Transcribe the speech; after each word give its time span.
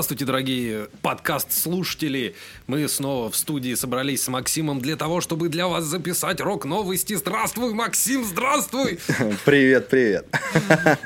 Здравствуйте, 0.00 0.24
дорогие 0.24 0.88
подкаст-слушатели! 1.02 2.34
Мы 2.66 2.88
снова 2.88 3.30
в 3.30 3.36
студии 3.36 3.74
собрались 3.74 4.22
с 4.22 4.28
Максимом 4.28 4.80
для 4.80 4.96
того, 4.96 5.20
чтобы 5.20 5.50
для 5.50 5.68
вас 5.68 5.84
записать 5.84 6.40
рок-новости. 6.40 7.12
Здравствуй, 7.12 7.74
Максим, 7.74 8.24
здравствуй! 8.24 8.98
Привет, 9.44 9.88
привет! 9.88 10.26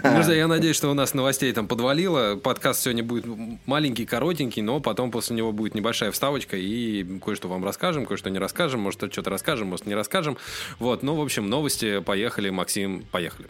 Друзья, 0.01 0.35
я 0.35 0.47
надеюсь, 0.47 0.77
что 0.77 0.93
у 0.93 0.95
нас 0.95 1.13
новостей 1.13 1.53
там 1.53 1.67
подвалило. 1.67 2.37
Подкаст 2.37 2.83
сегодня 2.83 3.03
будет 3.03 3.27
маленький, 3.67 4.07
коротенький, 4.07 4.63
но 4.63 4.79
потом 4.79 5.11
после 5.11 5.35
него 5.35 5.51
будет 5.51 5.75
небольшая 5.75 6.13
вставочка 6.13 6.57
и 6.57 7.19
кое-что 7.19 7.49
вам 7.49 7.65
расскажем, 7.65 8.07
кое-что 8.07 8.31
не 8.31 8.39
расскажем, 8.39 8.79
может, 8.79 9.13
что-то 9.13 9.29
расскажем, 9.29 9.67
может, 9.67 9.87
не 9.87 9.97
расскажем. 9.97 10.39
Вот, 10.79 11.03
ну, 11.03 11.17
в 11.17 11.21
общем, 11.21 11.51
новости, 11.51 11.99
поехали, 11.99 12.51
Максим, 12.51 13.05
поехали. 13.11 13.49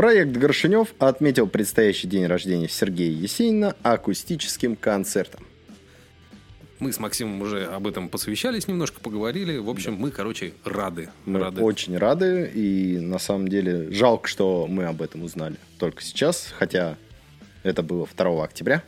Проект 0.00 0.30
Горшинев 0.30 0.94
отметил 0.98 1.46
предстоящий 1.46 2.08
день 2.08 2.24
рождения 2.24 2.70
Сергея 2.70 3.12
Есенина 3.12 3.76
акустическим 3.82 4.74
концертом. 4.74 5.46
Мы 6.78 6.94
с 6.94 6.98
Максимом 6.98 7.42
уже 7.42 7.66
об 7.66 7.86
этом 7.86 8.08
посвящались, 8.08 8.66
немножко 8.66 8.98
поговорили. 9.00 9.58
В 9.58 9.68
общем, 9.68 9.96
мы, 9.96 10.10
короче, 10.10 10.54
рады. 10.64 11.10
Мы 11.26 11.40
рады. 11.40 11.60
очень 11.60 11.98
рады, 11.98 12.50
и 12.54 12.98
на 12.98 13.18
самом 13.18 13.48
деле 13.48 13.92
жалко, 13.92 14.26
что 14.26 14.66
мы 14.66 14.84
об 14.84 15.02
этом 15.02 15.22
узнали 15.22 15.56
только 15.78 16.02
сейчас, 16.02 16.50
хотя 16.58 16.96
это 17.62 17.82
было 17.82 18.08
2 18.16 18.42
октября. 18.42 18.82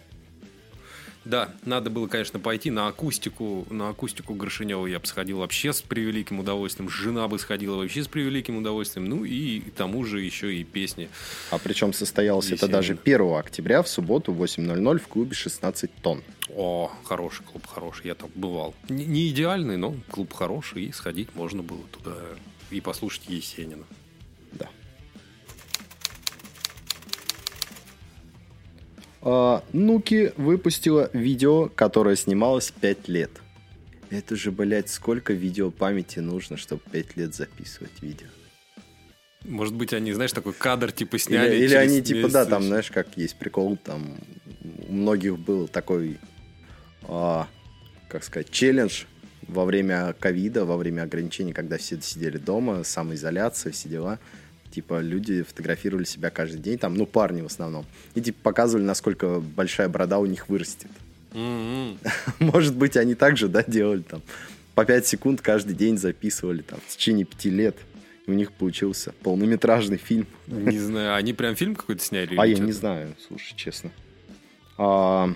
Да, 1.25 1.51
надо 1.65 1.89
было, 1.89 2.09
конечно, 2.09 2.41
пойти 2.41 2.71
на 2.71 2.89
акустику, 2.89 3.67
на 3.71 3.91
акустику 3.91 4.35
Горшинева 4.35 4.87
я 4.87 4.99
бы 4.99 5.07
сходил 5.07 5.39
вообще 5.39 5.73
с 5.73 5.81
превеликим 5.81 6.41
удовольствием, 6.41 6.89
жена 6.89 7.29
бы 7.29 7.39
сходила 7.39 7.77
вообще 7.77 8.03
с 8.03 8.09
превеликим 8.09 8.57
удовольствием, 8.57 9.09
ну 9.09 9.25
и 9.25 9.61
к 9.61 9.73
тому 9.73 10.05
же 10.05 10.21
еще 10.21 10.55
и 10.55 10.65
песни. 10.65 11.09
А 11.51 11.59
причем 11.59 11.93
состоялось 11.93 12.51
это 12.51 12.67
даже 12.67 12.99
1 13.03 13.35
октября 13.35 13.83
в 13.83 13.89
субботу 13.89 14.33
в 14.33 14.43
8.00 14.43 14.99
в 14.99 15.09
клубе 15.09 15.35
16 15.35 15.91
тонн. 16.03 16.23
О, 16.51 16.91
хороший 17.05 17.45
клуб, 17.45 17.67
хороший, 17.67 18.09
я 18.09 18.15
там 18.15 18.31
бывал. 18.35 18.75
Не 18.89 19.29
идеальный, 19.29 19.77
но 19.77 19.95
клуб 20.11 20.33
хороший, 20.33 20.85
и 20.87 20.93
сходить 20.93 21.35
можно 21.35 21.63
было 21.63 21.83
туда 21.93 22.17
и 22.71 22.81
послушать 22.81 23.29
Есенина. 23.29 23.85
Да. 24.53 24.69
Нуки 29.23 30.33
выпустила 30.37 31.11
видео, 31.13 31.69
которое 31.69 32.17
снималось 32.17 32.73
5 32.73 33.09
лет. 33.09 33.31
Это 34.11 34.37
же, 34.37 34.51
блядь, 34.51 34.91
сколько 34.91 35.33
видео 35.33 35.71
памяти 35.71 36.19
нужно, 36.19 36.57
чтобы 36.57 36.83
5 36.91 37.17
лет 37.17 37.35
записывать 37.35 38.03
видео. 38.03 38.27
Может 39.45 39.75
быть, 39.75 39.93
они, 39.93 40.13
знаешь, 40.13 40.33
такой 40.33 40.53
кадр 40.53 40.93
типа 40.93 41.19
сняли. 41.19 41.57
Или, 41.57 41.65
или 41.65 41.75
они 41.75 42.03
типа, 42.03 42.29
да, 42.29 42.45
там, 42.45 42.63
знаешь, 42.63 42.91
как 42.91 43.17
есть 43.17 43.37
прикол, 43.37 43.77
там 43.77 44.19
у 44.89 44.93
многих 44.93 45.39
был 45.39 45.67
такой, 45.69 46.19
а, 47.05 47.49
как 48.09 48.25
сказать, 48.25 48.51
челлендж 48.51 49.05
во 49.49 49.65
время 49.65 50.15
ковида, 50.19 50.65
во 50.65 50.77
время 50.77 51.03
ограничений, 51.03 51.53
когда 51.53 51.79
все 51.79 52.01
сидели 52.01 52.39
дома, 52.39 52.85
самоизоляция, 52.85 53.73
все 53.73 53.89
дела 53.89 54.19
типа 54.73 55.01
люди 55.01 55.43
фотографировали 55.43 56.05
себя 56.05 56.31
каждый 56.31 56.61
день, 56.61 56.79
там, 56.79 56.95
ну, 56.95 57.07
парни 57.07 57.43
в 57.43 57.47
основном, 57.47 57.87
и 58.15 58.21
типа 58.21 58.39
показывали, 58.43 58.85
насколько 58.85 59.41
большая 59.41 59.89
борода 59.89 60.19
у 60.19 60.27
них 60.27 60.49
вырастет. 60.49 60.91
Mm-hmm. 61.33 61.99
Может 62.41 62.75
быть, 62.75 62.97
они 62.97 63.15
также, 63.15 63.49
да, 63.49 63.63
делали 63.63 64.03
там 64.03 64.23
по 64.75 64.85
5 64.85 65.07
секунд 65.07 65.41
каждый 65.41 65.75
день 65.75 65.99
записывали 65.99 66.63
там 66.63 66.81
в 66.87 66.97
течение 66.97 67.25
5 67.25 67.45
лет. 67.47 67.77
И 68.27 68.31
у 68.31 68.35
них 68.35 68.53
получился 68.53 69.13
полнометражный 69.23 69.97
фильм. 69.97 70.27
Не 70.47 70.79
знаю, 70.79 71.17
они 71.17 71.33
прям 71.33 71.57
фильм 71.57 71.75
какой-то 71.75 72.03
сняли? 72.03 72.37
А 72.39 72.47
я 72.47 72.59
не 72.59 72.73
знаю, 72.73 73.15
слушай, 73.27 73.55
честно. 73.57 73.91
А... 74.79 75.35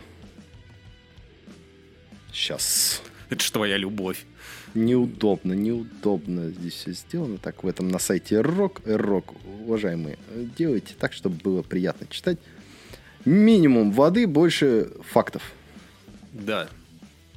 Сейчас. 2.33 3.03
Это 3.29 3.43
же 3.43 3.51
твоя 3.51 3.77
любовь 3.77 4.25
неудобно, 4.77 5.53
неудобно 5.53 6.51
здесь 6.51 6.75
все 6.75 6.93
сделано. 6.93 7.39
Так, 7.39 7.65
в 7.65 7.67
этом 7.67 7.89
на 7.89 7.99
сайте 7.99 8.41
Рок, 8.41 8.81
Рок, 8.85 9.35
уважаемые, 9.65 10.19
делайте 10.57 10.95
так, 10.99 11.13
чтобы 11.13 11.37
было 11.37 11.63
приятно 11.63 12.07
читать. 12.09 12.39
Минимум 13.25 13.91
воды, 13.91 14.27
больше 14.27 14.93
фактов. 15.11 15.43
Да. 16.33 16.69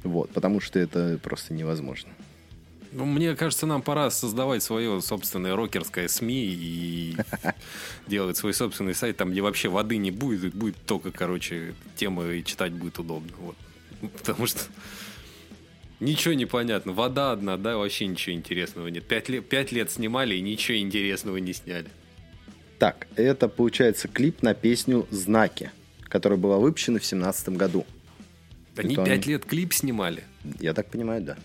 Вот, 0.04 0.30
потому 0.30 0.60
что 0.60 0.78
это 0.78 1.18
просто 1.22 1.52
невозможно. 1.52 2.10
Ну, 2.92 3.04
мне 3.04 3.36
кажется, 3.36 3.66
нам 3.66 3.82
пора 3.82 4.10
создавать 4.10 4.62
свое 4.62 5.00
собственное 5.00 5.54
рокерское 5.54 6.08
СМИ 6.08 6.44
и 6.44 7.16
делать 8.08 8.36
свой 8.36 8.52
собственный 8.52 8.94
сайт, 8.94 9.16
там, 9.16 9.30
где 9.30 9.42
вообще 9.42 9.68
воды 9.68 9.96
не 9.96 10.10
будет, 10.10 10.54
будет 10.54 10.76
только, 10.86 11.12
короче, 11.12 11.74
темы 11.96 12.38
и 12.38 12.44
читать 12.44 12.72
будет 12.72 12.98
удобно. 12.98 13.30
Вот. 13.38 13.56
Потому 14.18 14.46
что 14.46 14.60
Ничего 16.00 16.32
не 16.32 16.46
понятно. 16.46 16.92
Вода 16.92 17.32
одна, 17.32 17.58
да, 17.58 17.76
вообще 17.76 18.06
ничего 18.06 18.34
интересного 18.34 18.88
нет. 18.88 19.06
Пять 19.06 19.28
лет, 19.28 19.48
пять 19.48 19.70
лет 19.70 19.90
снимали 19.90 20.34
и 20.34 20.40
ничего 20.40 20.78
интересного 20.78 21.36
не 21.36 21.52
сняли. 21.52 21.88
Так, 22.78 23.06
это 23.16 23.48
получается 23.48 24.08
клип 24.08 24.42
на 24.42 24.54
песню 24.54 25.06
«Знаки», 25.10 25.70
которая 26.04 26.38
была 26.38 26.56
выпущена 26.56 26.98
в 26.98 27.04
семнадцатом 27.04 27.56
году. 27.56 27.84
Они 28.76 28.96
пять 28.96 29.26
лет 29.26 29.44
клип 29.44 29.74
снимали? 29.74 30.24
Я 30.58 30.72
так 30.72 30.90
понимаю, 30.90 31.22
да. 31.22 31.36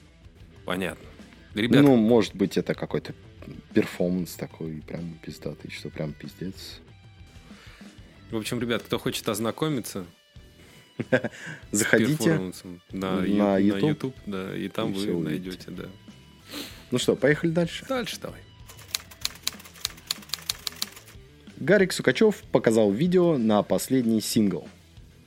Понятно. 0.64 1.06
Ребята... 1.54 1.84
Ну, 1.84 1.98
может 1.98 2.34
быть, 2.36 2.58
это 2.58 2.74
какой-то 2.74 3.14
перформанс 3.74 4.36
такой 4.36 4.82
прям 4.88 5.20
пиздатый, 5.22 5.70
что 5.70 5.90
прям 5.90 6.14
пиздец. 6.14 6.80
В 8.32 8.38
общем, 8.38 8.60
ребят, 8.60 8.84
кто 8.84 8.98
хочет 8.98 9.28
ознакомиться, 9.28 10.06
Заходите 11.72 12.52
на, 12.92 13.22
на, 13.22 13.58
YouTube. 13.58 13.82
на 13.82 13.88
YouTube, 13.88 14.16
да, 14.26 14.56
и 14.56 14.68
там 14.70 14.94
и 14.94 15.12
вы 15.12 15.24
найдете, 15.24 15.72
да. 15.72 15.86
Ну 16.92 16.98
что, 17.00 17.16
поехали 17.16 17.52
дальше? 17.52 17.86
Дальше 17.88 18.18
давай. 18.22 18.40
Гарик 21.58 21.94
Сукачев 21.94 22.44
показал 22.52 22.92
видео 22.92 23.38
на 23.38 23.64
последний 23.64 24.22
сингл 24.22 24.68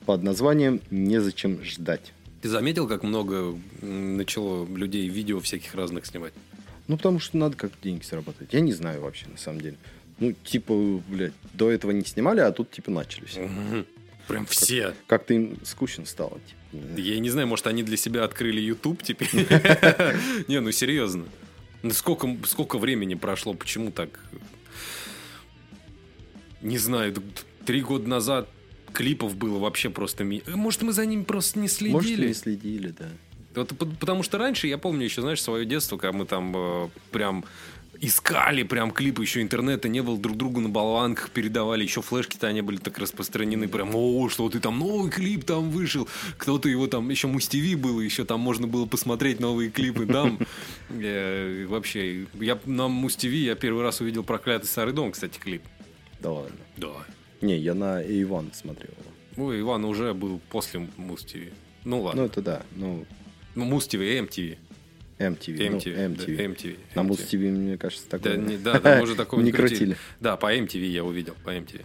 под 0.05 0.23
названием 0.23 0.81
«Незачем 0.89 1.63
ждать». 1.63 2.13
Ты 2.41 2.49
заметил, 2.49 2.87
как 2.87 3.03
много 3.03 3.57
начало 3.81 4.65
людей 4.65 5.09
видео 5.09 5.39
всяких 5.39 5.75
разных 5.75 6.05
снимать? 6.05 6.33
Ну, 6.87 6.97
потому 6.97 7.19
что 7.19 7.37
надо 7.37 7.57
как 7.57 7.71
деньги 7.83 8.03
заработать. 8.03 8.53
Я 8.53 8.61
не 8.61 8.73
знаю 8.73 9.01
вообще, 9.01 9.27
на 9.27 9.37
самом 9.37 9.61
деле. 9.61 9.77
Ну, 10.19 10.31
типа, 10.31 10.73
блядь, 11.07 11.33
до 11.53 11.69
этого 11.69 11.91
не 11.91 12.05
снимали, 12.05 12.39
а 12.39 12.51
тут, 12.51 12.71
типа, 12.71 12.91
начались. 12.91 13.37
Угу. 13.37 13.85
Прям 14.29 14.45
все. 14.45 14.93
Как-то 15.07 15.33
им 15.33 15.57
скучно 15.63 16.05
стало. 16.05 16.39
Типа. 16.71 16.99
Я 16.99 17.19
не 17.19 17.31
знаю, 17.31 17.47
может, 17.47 17.65
они 17.65 17.81
для 17.81 17.97
себя 17.97 18.23
открыли 18.23 18.61
YouTube 18.61 19.01
теперь. 19.01 19.29
Не, 20.47 20.61
ну 20.61 20.71
серьезно. 20.71 21.25
Ну 21.81 21.89
сколько, 21.91 22.29
сколько 22.45 22.77
времени 22.77 23.15
прошло, 23.15 23.55
почему 23.55 23.91
так? 23.91 24.19
Не 26.61 26.77
знаю, 26.77 27.15
три 27.65 27.81
года 27.81 28.07
назад 28.07 28.49
клипов 28.93 29.35
было 29.35 29.57
вообще 29.57 29.89
просто... 29.89 30.23
Может, 30.23 30.83
мы 30.83 30.93
за 30.93 31.07
ними 31.07 31.23
просто 31.23 31.57
не 31.57 31.67
следили? 31.67 31.93
Может, 31.93 32.19
не 32.19 32.33
следили, 32.33 32.93
да. 32.97 33.09
Вот, 33.55 33.75
потому 33.99 34.21
что 34.21 34.37
раньше, 34.37 34.67
я 34.67 34.77
помню 34.77 35.05
еще, 35.05 35.21
знаешь, 35.21 35.41
свое 35.41 35.65
детство, 35.65 35.97
когда 35.97 36.15
мы 36.15 36.25
там 36.25 36.53
э, 36.55 36.89
прям 37.11 37.45
искали 38.01 38.63
прям 38.63 38.91
клипы, 38.91 39.21
еще 39.21 39.41
интернета 39.41 39.89
не 39.89 40.01
было, 40.01 40.17
друг 40.17 40.37
другу 40.37 40.61
на 40.61 40.69
болванках 40.69 41.31
передавали, 41.31 41.83
еще 41.83 42.01
флешки-то 42.01 42.51
не 42.51 42.61
были 42.61 42.77
так 42.77 42.97
распространены, 42.97 43.67
прям, 43.67 43.91
о, 43.93 44.29
что 44.29 44.49
ты 44.49 44.59
там 44.59 44.79
новый 44.79 45.11
клип 45.11 45.43
там 45.43 45.69
вышел, 45.69 46.07
кто-то 46.37 46.69
его 46.69 46.87
там, 46.87 47.09
еще 47.09 47.27
Муз-ТВ 47.27 47.75
был, 47.77 47.99
еще 47.99 48.25
там 48.25 48.39
можно 48.39 48.67
было 48.67 48.85
посмотреть 48.85 49.39
новые 49.39 49.69
клипы, 49.69 50.05
там, 50.05 50.39
вообще, 50.89 52.25
я 52.35 52.59
на 52.65 52.87
Муз-ТВ 52.87 53.25
я 53.25 53.55
первый 53.55 53.83
раз 53.83 54.01
увидел 54.01 54.23
«Проклятый 54.23 54.67
старый 54.67 54.93
дом», 54.93 55.11
кстати, 55.11 55.37
клип. 55.39 55.61
Да 56.19 56.31
ладно. 56.31 56.57
Да. 56.77 56.91
Не, 57.41 57.57
я 57.57 57.73
на 57.73 58.03
A1 58.03 58.53
смотрел. 58.53 58.93
Ну, 59.37 59.57
Иван 59.57 59.85
уже 59.85 60.13
был 60.13 60.41
после 60.49 60.87
Муз 60.97 61.23
ТВ. 61.23 61.35
Ну 61.85 61.97
Ну, 61.97 62.01
ладно. 62.01 62.21
это 62.21 62.41
да. 62.41 62.63
Ну, 62.75 63.05
Ну, 63.55 63.65
Муз 63.65 63.87
ТВ, 63.87 63.99
MTV. 65.19 65.57
MTV. 65.57 65.69
ну, 65.69 65.77
MTV. 65.77 66.35
да, 66.37 66.43
MTV. 66.43 66.77
На. 66.95 67.03
Муз-ТВ, 67.03 67.33
мне 67.33 67.77
кажется, 67.77 68.05
Да, 68.09 68.17
такое. 68.17 68.37
не, 68.37 68.57
да, 68.57 68.79
там 68.79 69.01
уже 69.01 69.15
такого 69.15 69.41
не 69.41 69.51
крутили. 69.51 69.97
Да, 70.19 70.37
по 70.37 70.55
MTV 70.55 70.85
я 70.85 71.03
увидел, 71.03 71.35
по 71.43 71.49
MTV. 71.49 71.81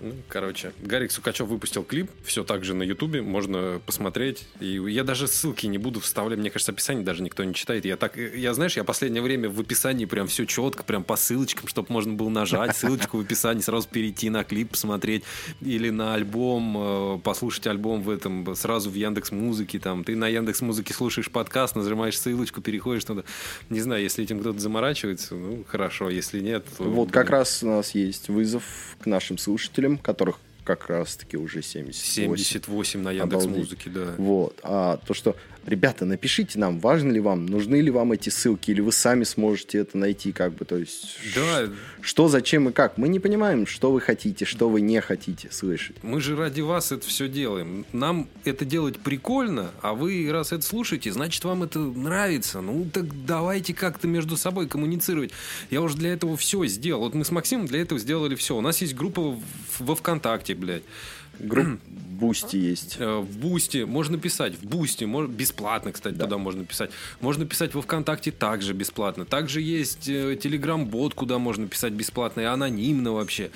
Ну, 0.00 0.14
короче, 0.28 0.72
Гарик 0.80 1.10
Сукачев 1.10 1.48
выпустил 1.48 1.82
клип, 1.82 2.10
все 2.24 2.44
так 2.44 2.64
же 2.64 2.74
на 2.74 2.82
Ютубе, 2.82 3.22
можно 3.22 3.80
посмотреть. 3.84 4.46
И 4.60 4.80
я 4.88 5.04
даже 5.04 5.26
ссылки 5.26 5.66
не 5.66 5.78
буду 5.78 6.00
вставлять, 6.00 6.38
мне 6.38 6.50
кажется, 6.50 6.72
описание 6.72 7.04
даже 7.04 7.22
никто 7.22 7.44
не 7.44 7.54
читает. 7.54 7.84
Я 7.84 7.96
так, 7.96 8.16
я 8.16 8.54
знаешь, 8.54 8.76
я 8.76 8.84
последнее 8.84 9.22
время 9.22 9.48
в 9.48 9.60
описании 9.60 10.04
прям 10.04 10.26
все 10.26 10.44
четко, 10.44 10.82
прям 10.82 11.04
по 11.04 11.16
ссылочкам, 11.16 11.68
чтобы 11.68 11.92
можно 11.92 12.12
было 12.12 12.28
нажать 12.28 12.76
ссылочку 12.76 13.18
в 13.18 13.20
описании, 13.20 13.62
сразу 13.62 13.88
перейти 13.88 14.30
на 14.30 14.44
клип, 14.44 14.70
посмотреть 14.70 15.24
или 15.60 15.90
на 15.90 16.14
альбом, 16.14 16.76
э, 16.78 17.18
послушать 17.22 17.66
альбом 17.66 18.02
в 18.02 18.10
этом 18.10 18.54
сразу 18.54 18.90
в 18.90 18.94
Яндекс 18.94 19.32
Музыке, 19.32 19.78
там 19.78 20.04
ты 20.04 20.16
на 20.16 20.28
Яндекс 20.28 20.60
Музыке 20.60 20.94
слушаешь 20.94 21.30
подкаст, 21.30 21.76
нажимаешь 21.76 22.18
ссылочку, 22.18 22.60
переходишь 22.60 23.04
туда. 23.04 23.24
Не 23.70 23.80
знаю, 23.80 24.02
если 24.02 24.24
этим 24.24 24.40
кто-то 24.40 24.58
заморачивается, 24.58 25.34
ну 25.34 25.64
хорошо, 25.66 26.10
если 26.10 26.40
нет, 26.40 26.64
то, 26.76 26.84
Вот 26.84 27.10
как 27.10 27.30
раз 27.30 27.62
у 27.62 27.68
нас 27.68 27.94
есть 27.94 28.28
вызов 28.28 28.62
к 29.00 29.06
нашим 29.06 29.38
слушателям, 29.38 29.87
которых 29.96 30.38
как 30.64 30.88
раз-таки 30.88 31.38
уже 31.38 31.62
78. 31.62 32.36
78 32.36 33.00
на 33.00 33.10
Яндекс 33.10 33.44
Обалдеть. 33.44 33.58
Музыке, 33.58 33.90
да. 33.90 34.14
Вот. 34.18 34.60
А 34.62 34.98
то, 34.98 35.14
что, 35.14 35.34
ребята, 35.68 36.04
напишите 36.04 36.58
нам, 36.58 36.80
важно 36.80 37.12
ли 37.12 37.20
вам, 37.20 37.46
нужны 37.46 37.80
ли 37.80 37.90
вам 37.90 38.12
эти 38.12 38.30
ссылки, 38.30 38.70
или 38.70 38.80
вы 38.80 38.92
сами 38.92 39.24
сможете 39.24 39.78
это 39.78 39.98
найти, 39.98 40.32
как 40.32 40.54
бы, 40.54 40.64
то 40.64 40.76
есть... 40.76 41.18
Да, 41.34 41.68
Что, 42.00 42.28
зачем 42.28 42.68
и 42.68 42.72
как. 42.72 42.98
Мы 42.98 43.08
не 43.08 43.20
понимаем, 43.20 43.66
что 43.66 43.92
вы 43.92 44.00
хотите, 44.00 44.44
что 44.44 44.68
вы 44.68 44.80
не 44.80 45.00
хотите 45.00 45.48
слышать. 45.50 45.96
Мы 46.02 46.20
же 46.20 46.36
ради 46.36 46.60
вас 46.60 46.92
это 46.92 47.06
все 47.06 47.28
делаем. 47.28 47.84
Нам 47.92 48.28
это 48.44 48.64
делать 48.64 48.98
прикольно, 48.98 49.70
а 49.82 49.94
вы, 49.94 50.28
раз 50.30 50.52
это 50.52 50.64
слушаете, 50.64 51.12
значит, 51.12 51.44
вам 51.44 51.62
это 51.62 51.78
нравится. 51.78 52.60
Ну, 52.60 52.86
так 52.92 53.24
давайте 53.26 53.74
как-то 53.74 54.08
между 54.08 54.36
собой 54.36 54.68
коммуницировать. 54.68 55.30
Я 55.70 55.82
уже 55.82 55.96
для 55.96 56.12
этого 56.12 56.36
все 56.36 56.64
сделал. 56.66 57.00
Вот 57.02 57.14
мы 57.14 57.24
с 57.24 57.30
Максимом 57.30 57.66
для 57.66 57.82
этого 57.82 58.00
сделали 58.00 58.34
все. 58.34 58.56
У 58.56 58.60
нас 58.60 58.80
есть 58.80 58.94
группа 58.94 59.38
во 59.78 59.94
ВКонтакте, 59.94 60.54
блядь. 60.54 60.82
Групп 61.38 61.80
Boosty 62.18 62.56
есть. 62.56 62.96
Э, 62.98 63.18
В 63.18 63.38
Boosty 63.38 63.84
можно 63.84 64.18
писать. 64.18 64.54
В 64.56 64.64
Boosty 64.66 65.04
мож- 65.04 65.28
бесплатно, 65.28 65.92
кстати, 65.92 66.14
Да. 66.14 66.24
туда 66.24 66.38
можно 66.38 66.64
писать. 66.64 66.90
Можно 67.20 67.46
писать 67.46 67.74
во 67.74 67.82
ВКонтакте 67.82 68.32
также 68.32 68.72
бесплатно. 68.74 69.24
Также 69.24 69.60
есть 69.60 70.08
э, 70.08 70.36
Телеграм-бот, 70.42 71.14
куда 71.14 71.38
можно 71.38 71.68
писать 71.68 71.92
бесплатно 71.92 72.40
и 72.40 72.44
анонимно 72.44 73.12
вообще. 73.12 73.50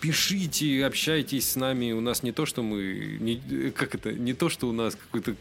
Пишите, 0.00 0.84
общайтесь 0.84 1.48
с 1.50 1.54
нами. 1.56 1.92
У 1.92 2.00
нас 2.00 2.24
не 2.24 2.32
то, 2.32 2.44
что 2.44 2.62
мы... 2.64 3.18
Не, 3.20 3.40
э, 3.50 3.70
как 3.70 3.94
это? 3.94 4.12
Не 4.12 4.34
то, 4.34 4.48
что 4.48 4.68
у 4.68 4.72
нас 4.72 4.96
какой-то 4.96 5.36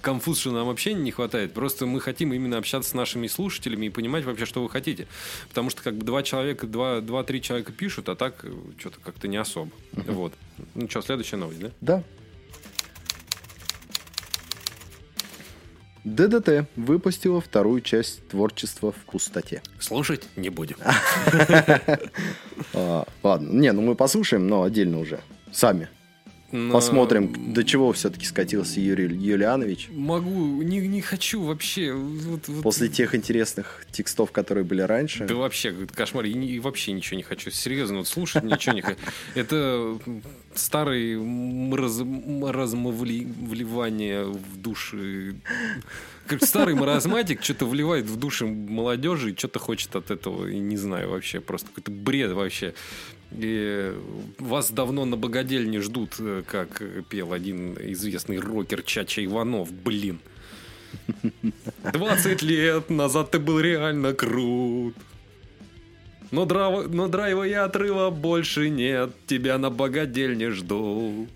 конфуз, 0.00 0.40
что 0.40 0.52
нам 0.52 0.68
общения 0.68 1.02
не 1.02 1.10
хватает. 1.10 1.52
Просто 1.52 1.86
мы 1.86 2.00
хотим 2.00 2.32
именно 2.32 2.58
общаться 2.58 2.90
с 2.90 2.94
нашими 2.94 3.26
слушателями 3.26 3.86
и 3.86 3.90
понимать 3.90 4.24
вообще, 4.24 4.46
что 4.46 4.62
вы 4.62 4.70
хотите. 4.70 5.06
Потому 5.48 5.70
что 5.70 5.82
как 5.82 5.96
бы 5.96 6.04
два 6.04 6.22
человека, 6.22 6.66
два, 6.66 7.00
два-три 7.00 7.42
человека 7.42 7.72
пишут, 7.72 8.08
а 8.08 8.16
так 8.16 8.44
что-то 8.78 9.00
как-то 9.00 9.28
не 9.28 9.36
особо. 9.36 9.70
Вот. 9.92 10.32
Ну 10.74 10.88
что, 10.88 11.02
следующая 11.02 11.36
новость, 11.36 11.60
да? 11.60 11.70
Да. 11.80 12.04
ДДТ 16.04 16.68
выпустила 16.76 17.40
вторую 17.40 17.80
часть 17.82 18.26
творчества 18.28 18.92
в 18.92 19.10
пустоте. 19.10 19.62
Слушать 19.78 20.28
не 20.36 20.50
будем. 20.50 20.76
А, 22.74 23.06
ладно, 23.22 23.52
не, 23.52 23.72
ну 23.72 23.82
мы 23.82 23.94
послушаем, 23.94 24.46
но 24.46 24.62
отдельно 24.62 24.98
уже. 24.98 25.20
Сами. 25.52 25.88
Но 26.50 26.72
Посмотрим, 26.72 27.52
до 27.52 27.62
чего 27.62 27.92
все-таки 27.92 28.24
скатился 28.24 28.80
Юрий 28.80 29.14
Юлианович. 29.14 29.90
Могу, 29.92 30.62
не, 30.62 30.78
не 30.78 31.02
хочу 31.02 31.42
вообще. 31.42 31.92
Вот- 31.92 32.48
вот- 32.48 32.62
После 32.62 32.88
тех 32.88 33.14
интересных 33.14 33.84
текстов, 33.92 34.32
которые 34.32 34.64
были 34.64 34.80
раньше. 34.80 35.26
Да 35.26 35.34
вообще, 35.34 35.74
кошмар, 35.94 36.24
и, 36.24 36.32
не- 36.32 36.58
вообще 36.58 36.92
ничего 36.92 37.18
не 37.18 37.22
хочу. 37.22 37.50
Серьезно, 37.50 37.98
вот 37.98 38.08
слушать 38.08 38.44
ничего 38.44 38.74
не 38.74 38.80
хочу. 38.80 38.98
Это 39.34 39.98
старый 40.54 41.18
мраз- 41.18 42.00
маразмовливание 42.04 44.24
в 44.24 44.56
души. 44.56 45.36
Как 46.26 46.44
старый 46.44 46.74
маразматик 46.74 47.42
что-то 47.42 47.66
вливает 47.66 48.06
в 48.06 48.16
души 48.16 48.46
молодежи 48.46 49.32
и 49.32 49.36
что-то 49.36 49.58
хочет 49.58 49.96
от 49.96 50.10
этого. 50.10 50.46
И 50.46 50.58
не 50.58 50.76
знаю 50.76 51.10
вообще, 51.10 51.40
просто 51.40 51.68
какой-то 51.68 51.90
бред 51.90 52.32
вообще. 52.32 52.74
И 53.32 53.94
вас 54.38 54.70
давно 54.70 55.04
на 55.04 55.16
богадельне 55.16 55.80
ждут, 55.80 56.16
э, 56.18 56.42
как 56.46 56.82
пел 57.08 57.32
один 57.32 57.74
известный 57.92 58.38
рокер 58.38 58.82
Чача 58.82 59.24
Иванов, 59.24 59.70
блин. 59.72 60.20
20 61.92 62.42
лет 62.42 62.90
назад 62.90 63.30
ты 63.30 63.38
был 63.38 63.60
реально 63.60 64.14
крут. 64.14 64.94
Но, 66.30 66.44
драйва, 66.44 66.82
но 66.88 67.08
драйва 67.08 67.46
и 67.46 67.52
отрыва 67.52 68.10
больше 68.10 68.68
нет. 68.68 69.10
Тебя 69.26 69.58
на 69.58 69.70
богадельне 69.70 70.50
жду. 70.50 71.26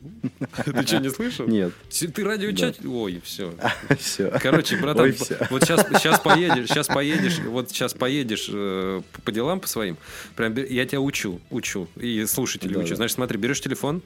Ты 0.64 0.86
что, 0.86 0.98
не 0.98 1.10
слышал? 1.10 1.46
Нет. 1.46 1.72
Ты 1.90 2.24
радиочат... 2.24 2.84
Ой, 2.84 3.20
все. 3.24 3.54
Все. 3.98 4.30
Короче, 4.40 4.76
братан, 4.76 5.14
вот 5.50 5.62
сейчас, 5.62 5.86
сейчас 5.98 6.20
поедешь, 6.20 6.68
сейчас 6.68 6.88
поедешь, 6.88 7.38
вот 7.40 7.70
сейчас 7.70 7.94
поедешь 7.94 8.48
э, 8.52 9.00
по- 9.24 9.32
делам 9.32 9.60
по 9.60 9.68
своим. 9.68 9.96
Прям 10.36 10.54
я 10.56 10.84
тебя 10.86 11.00
учу, 11.00 11.40
учу. 11.50 11.88
И 11.96 12.24
слушателей 12.26 12.76
учу. 12.76 12.94
Значит, 12.94 13.14
смотри, 13.14 13.38
берешь 13.38 13.60
телефон, 13.60 14.02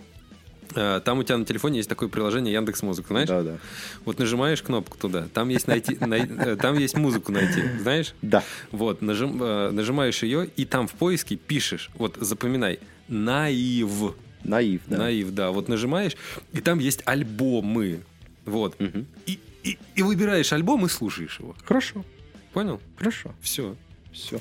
там 0.74 1.18
у 1.18 1.22
тебя 1.22 1.36
на 1.38 1.44
телефоне 1.44 1.78
есть 1.78 1.88
такое 1.88 2.08
приложение 2.08 2.52
Яндекс 2.54 2.82
Музыка, 2.82 3.08
знаешь? 3.08 3.28
Да, 3.28 3.42
да. 3.42 3.58
Вот 4.04 4.18
нажимаешь 4.18 4.62
кнопку 4.62 4.98
туда, 4.98 5.26
там 5.32 5.48
есть 5.48 5.66
найти, 5.66 5.96
най- 6.00 6.28
э, 6.28 6.56
там 6.56 6.78
есть 6.78 6.96
музыку 6.96 7.32
найти, 7.32 7.62
знаешь? 7.80 8.14
Да. 8.22 8.42
Вот, 8.72 9.00
нажим- 9.02 9.38
э, 9.40 9.70
нажимаешь 9.70 10.22
ее, 10.22 10.48
и 10.56 10.64
там 10.64 10.86
в 10.88 10.92
поиске 10.92 11.36
пишешь, 11.36 11.90
вот 11.94 12.16
запоминай, 12.20 12.78
наив. 13.08 14.14
Наив, 14.44 14.82
да. 14.86 14.98
Наив, 14.98 15.30
да. 15.34 15.50
Вот 15.50 15.68
нажимаешь, 15.68 16.12
и 16.52 16.60
там 16.60 16.78
есть 16.78 17.02
альбомы. 17.04 18.00
Вот. 18.44 18.78
Мгм. 18.78 19.06
И, 19.26 19.40
и, 19.64 19.78
и 19.96 20.02
выбираешь 20.02 20.52
альбом 20.52 20.86
и 20.86 20.88
слушаешь 20.88 21.40
его. 21.40 21.56
Хорошо. 21.64 22.04
Понял? 22.52 22.80
Хорошо. 22.96 23.34
Все. 23.40 23.74
Все. 24.12 24.40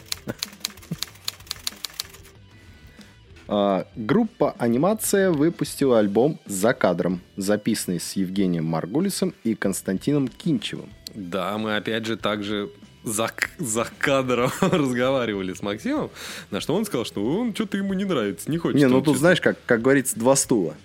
А, 3.48 3.88
Группа 3.96 4.56
«Анимация» 4.58 5.32
выпустила 5.32 6.00
альбом 6.00 6.40
«За 6.46 6.74
кадром», 6.74 7.22
записанный 7.38 8.00
с 8.00 8.14
Евгением 8.14 8.66
Маргулисом 8.66 9.34
и 9.44 9.56
Константином 9.56 10.28
Кинчевым. 10.28 10.90
Да, 11.14 11.58
мы 11.58 11.76
опять 11.76 12.06
же 12.06 12.18
также 12.18 12.70
за, 13.04 13.32
за 13.58 13.88
кадром 14.00 14.52
разговаривали 14.62 15.54
с 15.54 15.62
Максимом, 15.62 16.10
на 16.52 16.60
что 16.60 16.76
он 16.76 16.86
сказал, 16.86 17.06
что 17.06 17.24
он 17.24 17.54
что-то 17.54 17.78
ему 17.78 17.94
не 17.94 18.04
нравится, 18.04 18.50
не 18.50 18.58
хочет. 18.58 18.78
Не, 18.78 18.88
ну 18.88 19.02
тут, 19.02 19.18
знаешь, 19.18 19.40
как, 19.40 19.58
как 19.66 19.82
говорится, 19.82 20.18
два 20.20 20.36
стула. 20.36 20.76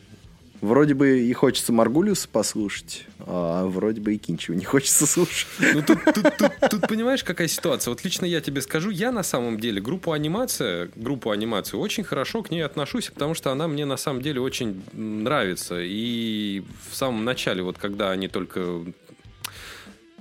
Вроде 0.61 0.93
бы 0.93 1.21
и 1.21 1.33
хочется 1.33 1.73
Маргулиуса 1.73 2.29
послушать, 2.29 3.07
а 3.21 3.65
вроде 3.67 4.03
бы 4.03 4.15
и 4.15 4.19
Кинчева 4.19 4.55
не 4.55 4.65
хочется 4.67 5.07
слушать. 5.07 5.47
Ну, 5.59 5.81
тут, 5.83 6.05
тут- 6.05 6.37
тут- 6.37 6.71
тут 6.71 6.89
понимаешь, 6.89 7.25
какая 7.25 7.49
ситуация? 7.49 7.91
Вот 7.93 8.05
лично 8.05 8.27
я 8.27 8.43
тебе 8.43 8.61
скажу, 8.61 8.91
я 8.91 9.11
на 9.11 9.23
самом 9.23 9.59
деле 9.59 9.81
группу 9.81 10.13
анимация, 10.13 10.91
группу 10.97 11.31
анимации 11.31 11.79
очень 11.79 12.05
хорошо 12.05 12.43
к 12.43 12.51
ней 12.51 12.61
отношусь, 12.61 13.09
потому 13.09 13.33
что 13.33 13.51
она 13.51 13.69
мне 13.69 13.87
на 13.87 13.97
самом 13.97 14.21
деле 14.21 14.43
очень 14.43 14.83
нравится. 14.93 15.81
И 15.81 16.63
в 16.91 16.95
самом 16.95 17.25
начале, 17.25 17.63
вот 17.63 17.79
когда 17.79 18.11
они 18.11 18.29
только... 18.29 18.61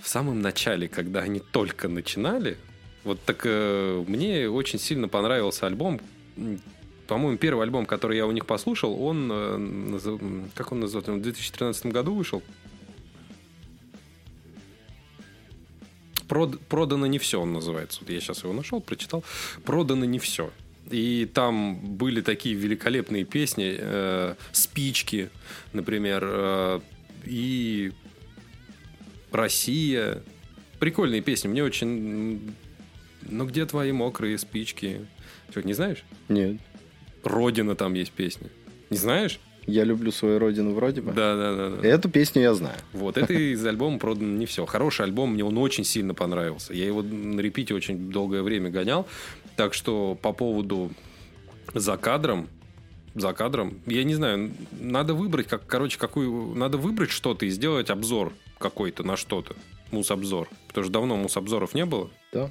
В 0.01 0.07
самом 0.07 0.39
начале, 0.41 0.87
когда 0.87 1.19
они 1.19 1.41
только 1.41 1.89
начинали, 1.89 2.55
вот 3.03 3.19
так 3.25 3.41
э, 3.43 4.05
мне 4.07 4.49
очень 4.49 4.79
сильно 4.79 5.09
понравился 5.09 5.67
альбом. 5.67 5.99
По-моему, 7.09 7.39
первый 7.39 7.63
альбом, 7.63 7.87
который 7.87 8.17
я 8.17 8.27
у 8.27 8.31
них 8.31 8.45
послушал, 8.45 9.03
он, 9.03 9.29
э, 9.31 10.41
как 10.53 10.71
он 10.71 10.79
называется, 10.79 11.11
он 11.11 11.19
в 11.19 11.23
2013 11.23 11.87
году 11.87 12.13
вышел. 12.13 12.43
Прод- 16.27 16.59
продано 16.69 17.07
не 17.07 17.17
все, 17.17 17.41
он 17.41 17.51
называется. 17.51 18.01
Вот 18.01 18.11
я 18.11 18.19
сейчас 18.19 18.43
его 18.43 18.53
нашел, 18.53 18.79
прочитал. 18.79 19.23
Продано 19.65 20.05
не 20.05 20.19
все. 20.19 20.51
И 20.91 21.27
там 21.33 21.79
были 21.97 22.21
такие 22.21 22.53
великолепные 22.53 23.25
песни, 23.25 23.75
э, 23.79 24.35
спички, 24.51 25.31
например, 25.73 26.23
э, 26.23 26.79
и 27.25 27.91
Россия. 29.31 30.21
Прикольные 30.79 31.21
песни. 31.21 31.47
Мне 31.47 31.63
очень. 31.63 32.53
Ну 33.23 33.45
где 33.47 33.65
твои 33.65 33.91
мокрые 33.91 34.37
спички? 34.37 35.07
Что, 35.49 35.63
не 35.63 35.73
знаешь? 35.73 36.03
Нет. 36.27 36.57
Родина 37.23 37.75
там 37.75 37.93
есть 37.93 38.11
песня. 38.11 38.49
Не 38.89 38.97
знаешь? 38.97 39.39
Я 39.67 39.83
люблю 39.83 40.11
свою 40.11 40.39
родину 40.39 40.73
вроде 40.73 41.01
бы. 41.01 41.11
Да, 41.11 41.35
да, 41.35 41.55
да. 41.55 41.75
да. 41.81 41.87
Эту 41.87 42.09
песню 42.09 42.41
я 42.41 42.53
знаю. 42.55 42.77
Вот, 42.91 43.17
это 43.17 43.33
из 43.33 43.63
альбома 43.65 43.99
продано 43.99 44.35
не 44.37 44.45
все. 44.47 44.65
Хороший 44.65 45.05
альбом, 45.05 45.33
мне 45.33 45.43
он 45.45 45.57
очень 45.59 45.83
сильно 45.83 46.13
понравился. 46.15 46.73
Я 46.73 46.87
его 46.87 47.03
на 47.03 47.39
репите 47.39 47.75
очень 47.75 48.09
долгое 48.09 48.41
время 48.41 48.71
гонял. 48.71 49.05
Так 49.55 49.73
что 49.75 50.17
по 50.19 50.33
поводу 50.33 50.91
за 51.75 51.97
кадром, 51.97 52.47
за 53.13 53.33
кадром, 53.33 53.79
я 53.85 54.03
не 54.03 54.15
знаю, 54.15 54.51
надо 54.79 55.13
выбрать, 55.13 55.47
как, 55.47 55.67
короче, 55.67 55.99
какую, 55.99 56.55
надо 56.55 56.77
выбрать 56.79 57.11
что-то 57.11 57.45
и 57.45 57.49
сделать 57.49 57.89
обзор 57.91 58.33
какой-то 58.57 59.03
на 59.03 59.17
что-то. 59.17 59.55
Мус-обзор. 59.91 60.49
Потому 60.67 60.83
что 60.85 60.93
давно 60.93 61.15
мус-обзоров 61.17 61.75
не 61.75 61.85
было. 61.85 62.09
Да. 62.33 62.49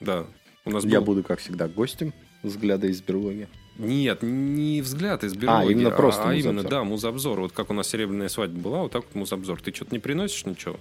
Да. 0.00 0.26
У 0.64 0.70
нас 0.70 0.84
Я 0.84 0.98
был- 1.00 1.06
буду, 1.06 1.22
как 1.22 1.38
всегда, 1.38 1.68
гостем 1.68 2.12
взгляда 2.42 2.88
из 2.88 3.00
берлоги. 3.02 3.46
Нет, 3.78 4.22
не 4.22 4.80
взгляд 4.80 5.22
из 5.24 5.34
берлоги, 5.34 5.72
именно 5.72 5.90
просто 5.90 6.30
а 6.30 6.34
именно, 6.34 6.54
музобзор. 6.54 6.70
да, 6.70 6.84
музобзор. 6.84 7.40
Вот 7.40 7.52
как 7.52 7.70
у 7.70 7.74
нас 7.74 7.88
серебряная 7.88 8.28
свадьба 8.28 8.58
была, 8.58 8.82
вот 8.82 8.92
так 8.92 9.04
вот 9.04 9.14
музобзор. 9.14 9.60
Ты 9.60 9.74
что-то 9.74 9.94
не 9.94 9.98
приносишь 9.98 10.46
ничего? 10.46 10.78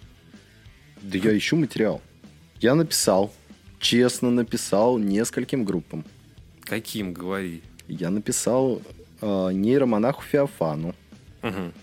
Да 1.02 1.18
я 1.18 1.38
ищу 1.38 1.58
материал. 1.58 2.02
Я 2.60 2.74
написал, 2.75 3.34
честно 3.80 4.32
написал 4.32 4.98
нескольким 4.98 5.66
группам. 5.66 6.06
Каким, 6.62 7.14
говори. 7.14 7.62
Я 7.88 8.10
написал 8.10 8.82
э, 9.22 9.50
нейромонаху 9.52 10.24
Феофану. 10.24 10.96
Мгм. 11.42 11.74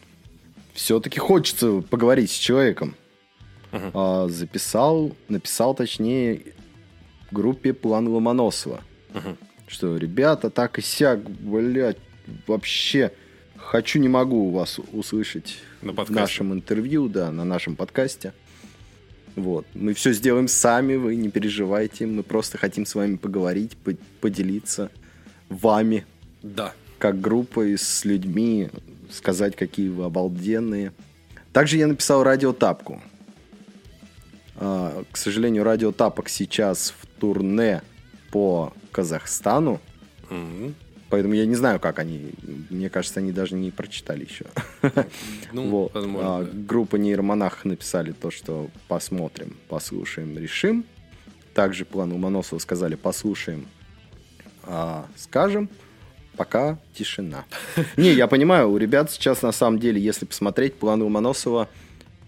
Все-таки 0.73 1.21
хочется 1.21 1.83
поговорить 1.83 2.31
с 2.31 2.35
человеком. 2.35 2.97
Мгм. 3.71 3.91
А, 3.95 4.29
записал, 4.29 5.13
написал, 5.29 5.75
точнее, 5.75 6.43
группе 7.31 7.73
План 7.73 8.09
Ломоносова. 8.09 8.83
Мгм. 9.15 9.37
Что, 9.73 9.97
ребята, 9.97 10.51
так 10.51 10.79
и 10.79 10.83
сяк, 10.83 11.23
блядь, 11.31 11.97
вообще 12.47 13.11
хочу, 13.57 13.99
не 14.01 14.09
могу 14.11 14.51
вас 14.51 14.79
услышать 14.93 15.61
На 15.81 15.93
в 15.93 16.11
нашем 16.11 16.53
интервью, 16.53 17.09
да, 17.09 17.31
на 17.33 17.45
нашем 17.45 17.75
подкасте. 17.75 18.35
Вот. 19.35 19.67
Мы 19.73 19.95
все 19.95 20.13
сделаем 20.13 20.47
сами, 20.47 20.97
вы 20.97 21.17
не 21.17 21.31
переживайте. 21.31 22.05
Мы 22.05 22.23
просто 22.23 22.59
хотим 22.59 22.85
с 22.85 22.95
вами 22.95 23.17
поговорить, 23.17 23.79
по- 23.79 23.97
поделиться 24.21 24.91
вами, 25.49 26.05
Да. 26.43 26.75
как 26.99 27.19
группой, 27.23 27.79
с 27.79 28.05
людьми, 28.05 28.69
сказать, 29.11 29.57
какие 29.57 29.89
вы 29.89 30.05
обалденные. 30.05 30.93
Также 31.55 31.79
я 31.79 31.87
написал 31.87 32.23
радиотапку. 32.25 33.03
А, 34.57 35.03
К 35.11 35.17
сожалению, 35.17 35.65
радиотапок 35.65 36.29
сейчас 36.29 36.93
в 37.01 37.07
турне 37.19 37.81
по 38.31 38.75
Казахстану. 38.93 39.81
Мгм. 40.31 40.75
Поэтому 41.13 41.35
я 41.35 41.45
не 41.45 41.55
знаю, 41.55 41.79
как 41.79 41.99
они. 41.99 42.33
Мне 42.71 42.89
кажется, 42.89 43.21
они 43.21 43.33
даже 43.33 43.55
не 43.55 43.71
прочитали 43.71 44.25
еще. 44.25 44.47
Ну, 45.53 45.69
Вот. 45.69 45.93
А. 45.95 46.49
Группа 46.51 46.97
нейромонах 46.97 47.67
написали 47.67 48.13
то, 48.13 48.31
что 48.31 48.71
посмотрим, 48.89 49.57
послушаем, 49.69 50.39
решим. 50.39 50.87
Также 51.53 51.85
план 51.85 52.13
Ломоносова 52.13 52.59
сказали, 52.59 52.95
послушаем, 52.95 53.67
а, 54.63 55.07
скажем. 55.17 55.69
Пока 56.35 56.79
тишина. 56.95 57.45
Не, 57.99 58.13
я 58.13 58.27
понимаю, 58.27 58.71
у 58.71 58.79
ребят 58.79 59.11
сейчас 59.11 59.43
на 59.43 59.53
самом 59.53 59.79
деле, 59.79 60.01
если 60.01 60.25
посмотреть 60.25 60.77
план 60.77 61.03
Ломоносова, 61.03 61.69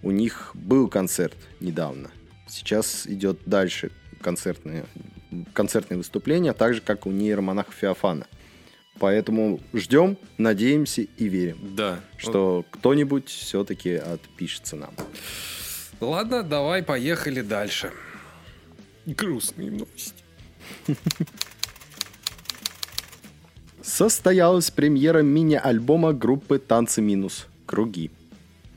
у 0.02 0.10
них 0.10 0.50
был 0.52 0.88
концерт 0.88 1.36
недавно. 1.60 2.10
Сейчас 2.46 3.06
идет 3.06 3.38
дальше 3.46 3.90
концертные, 4.20 4.84
концертные 5.52 5.98
выступления, 5.98 6.52
так 6.52 6.74
же, 6.74 6.80
как 6.80 7.06
у 7.06 7.10
нейромонаха 7.10 7.72
Феофана. 7.72 8.26
Поэтому 8.98 9.60
ждем, 9.72 10.16
надеемся 10.38 11.02
и 11.02 11.28
верим 11.28 11.58
Да. 11.74 12.00
что 12.16 12.64
кто-нибудь 12.70 13.28
все-таки 13.28 13.94
отпишется 13.94 14.76
нам. 14.76 14.94
Ладно, 16.00 16.42
давай, 16.42 16.82
поехали 16.82 17.40
дальше. 17.40 17.90
Грустные 19.06 19.70
новости. 19.70 20.24
Состоялась 23.82 24.70
премьера 24.70 25.20
мини-альбома 25.22 26.12
группы 26.12 26.58
«Танцы 26.58 27.02
минус. 27.02 27.46
Круги». 27.66 28.10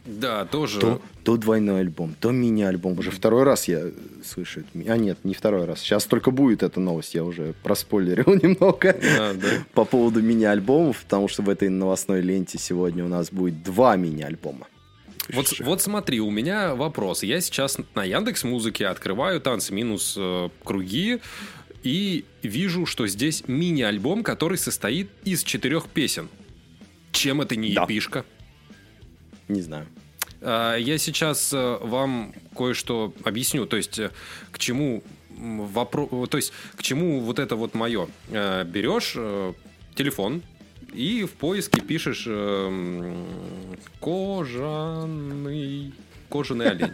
Да, 0.07 0.45
тоже. 0.45 0.79
То, 0.79 1.01
то 1.23 1.37
двойной 1.37 1.81
альбом, 1.81 2.15
то 2.19 2.31
мини-альбом. 2.31 2.97
Уже 2.97 3.11
второй 3.11 3.43
раз 3.43 3.67
я 3.67 3.91
слышу 4.25 4.61
это. 4.61 4.91
А 4.91 4.97
нет, 4.97 5.19
не 5.23 5.33
второй 5.33 5.65
раз. 5.65 5.79
Сейчас 5.81 6.05
только 6.05 6.31
будет 6.31 6.63
эта 6.63 6.79
новость. 6.79 7.13
Я 7.13 7.23
уже 7.23 7.53
проспойлерил 7.63 8.33
немного 8.41 8.93
Да, 8.93 9.33
да. 9.33 9.47
по 9.73 9.83
поводу 9.85 10.21
мини-альбомов, 10.21 11.03
потому 11.03 11.27
что 11.27 11.43
в 11.43 11.49
этой 11.49 11.69
новостной 11.69 12.21
ленте 12.21 12.57
сегодня 12.57 13.03
у 13.03 13.09
нас 13.09 13.29
будет 13.31 13.63
два 13.63 13.95
мини-альбома. 13.97 14.67
Вот, 15.33 15.59
вот 15.59 15.81
смотри, 15.81 16.21
у 16.21 16.31
меня 16.31 16.73
вопрос. 16.73 17.21
Я 17.23 17.41
сейчас 17.41 17.77
на 17.95 18.05
Яндекс 18.05 18.45
Музыке 18.45 18.87
открываю 18.87 19.41
танцы 19.41 19.73
минус 19.73 20.15
э, 20.17 20.49
круги 20.63 21.19
и 21.83 22.23
вижу, 22.43 22.85
что 22.85 23.07
здесь 23.07 23.43
мини-альбом, 23.47 24.23
который 24.23 24.57
состоит 24.57 25.09
из 25.25 25.43
четырех 25.43 25.89
песен. 25.89 26.29
Чем 27.11 27.41
это 27.41 27.57
не 27.57 27.73
Да. 27.73 27.85
Не 29.47 29.61
знаю. 29.61 29.87
А, 30.41 30.75
Я 30.75 30.97
сейчас 30.97 31.53
э, 31.53 31.77
вам 31.81 32.33
кое-что 32.55 33.13
объясню, 33.23 33.65
то 33.65 33.77
есть 33.77 33.99
э, 33.99 34.11
к 34.51 34.59
чему 34.59 35.03
вопрос, 35.29 36.29
то 36.29 36.37
есть 36.37 36.53
к 36.75 36.83
чему 36.83 37.21
вот 37.21 37.39
это 37.39 37.55
вот 37.55 37.73
мое. 37.73 38.07
Э, 38.29 38.63
Берешь 38.63 39.13
телефон 39.95 40.41
и 40.93 41.23
в 41.25 41.31
поиске 41.31 41.81
пишешь 41.81 42.27
кожаный 43.99 45.93
кожаный 46.29 46.71
олень. 46.71 46.93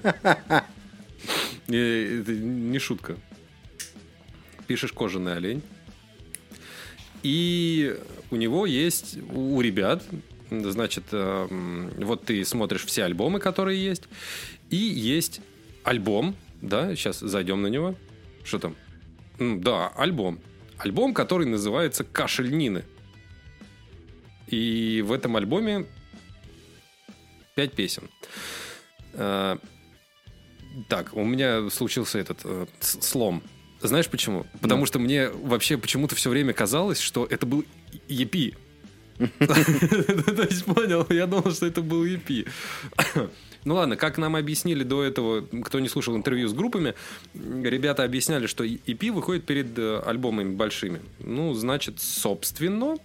Это 1.68 2.32
не 2.34 2.80
шутка. 2.80 3.18
Пишешь 4.68 4.94
кожаный 4.94 5.36
олень. 5.36 5.62
И 7.24 7.98
у 8.32 8.36
него 8.36 8.66
есть, 8.66 9.18
у 9.32 9.62
ребят, 9.62 10.04
значит, 10.62 11.06
э, 11.12 11.48
м, 11.50 11.92
вот 11.98 12.26
ты 12.26 12.44
смотришь 12.46 12.86
все 12.86 13.04
альбомы, 13.06 13.40
которые 13.40 13.84
есть, 13.84 14.04
и 14.70 14.76
есть 14.76 15.42
альбом, 15.84 16.36
да, 16.62 16.96
сейчас 16.96 17.20
зайдем 17.20 17.62
на 17.62 17.68
него. 17.68 17.96
Что 18.44 18.60
там? 18.60 18.76
М, 19.40 19.62
Да, 19.62 19.88
альбом. 19.90 20.40
Альбом, 20.78 21.14
который 21.14 21.48
называется 21.48 22.04
«Кашель 22.04 22.52
Нины». 22.56 22.84
И 24.48 25.02
в 25.06 25.12
этом 25.12 25.36
альбоме 25.36 25.86
пять 27.56 27.74
песен. 27.74 28.10
Э, 29.14 29.58
Так, 30.90 31.14
у 31.14 31.24
меня 31.24 31.70
случился 31.70 32.18
этот 32.18 32.40
э, 32.46 32.66
слом. 32.80 33.44
Знаешь 33.82 34.08
почему? 34.10 34.46
Потому 34.62 34.82
Ну. 34.82 34.86
что 34.88 34.98
мне 34.98 35.30
вообще 35.30 35.78
почему-то 35.78 36.16
все 36.16 36.30
время 36.32 36.52
казалось, 36.54 37.00
что 37.00 37.26
это 37.30 37.46
был 37.46 37.64
EP. 38.10 38.56
То 39.40 40.44
есть, 40.44 40.66
понял, 40.66 41.06
я 41.10 41.28
думал, 41.28 41.52
что 41.52 41.66
это 41.66 41.82
был 41.82 42.06
EP. 42.06 42.48
Ну 43.66 43.76
ладно, 43.76 43.96
как 43.96 44.18
нам 44.18 44.36
объяснили 44.36 44.84
до 44.84 45.04
этого, 45.04 45.46
кто 45.64 45.80
не 45.80 45.88
слушал 45.88 46.18
интервью 46.18 46.50
с 46.50 46.54
группами, 46.54 46.96
ребята 47.34 48.04
объясняли, 48.04 48.46
что 48.46 48.66
EP 48.66 49.10
выходит 49.10 49.46
перед 49.46 49.80
э, 49.80 50.02
альбомами 50.06 50.54
большими. 50.54 51.00
Ну, 51.20 51.54
значит, 51.54 52.02
собственно, 52.02 52.98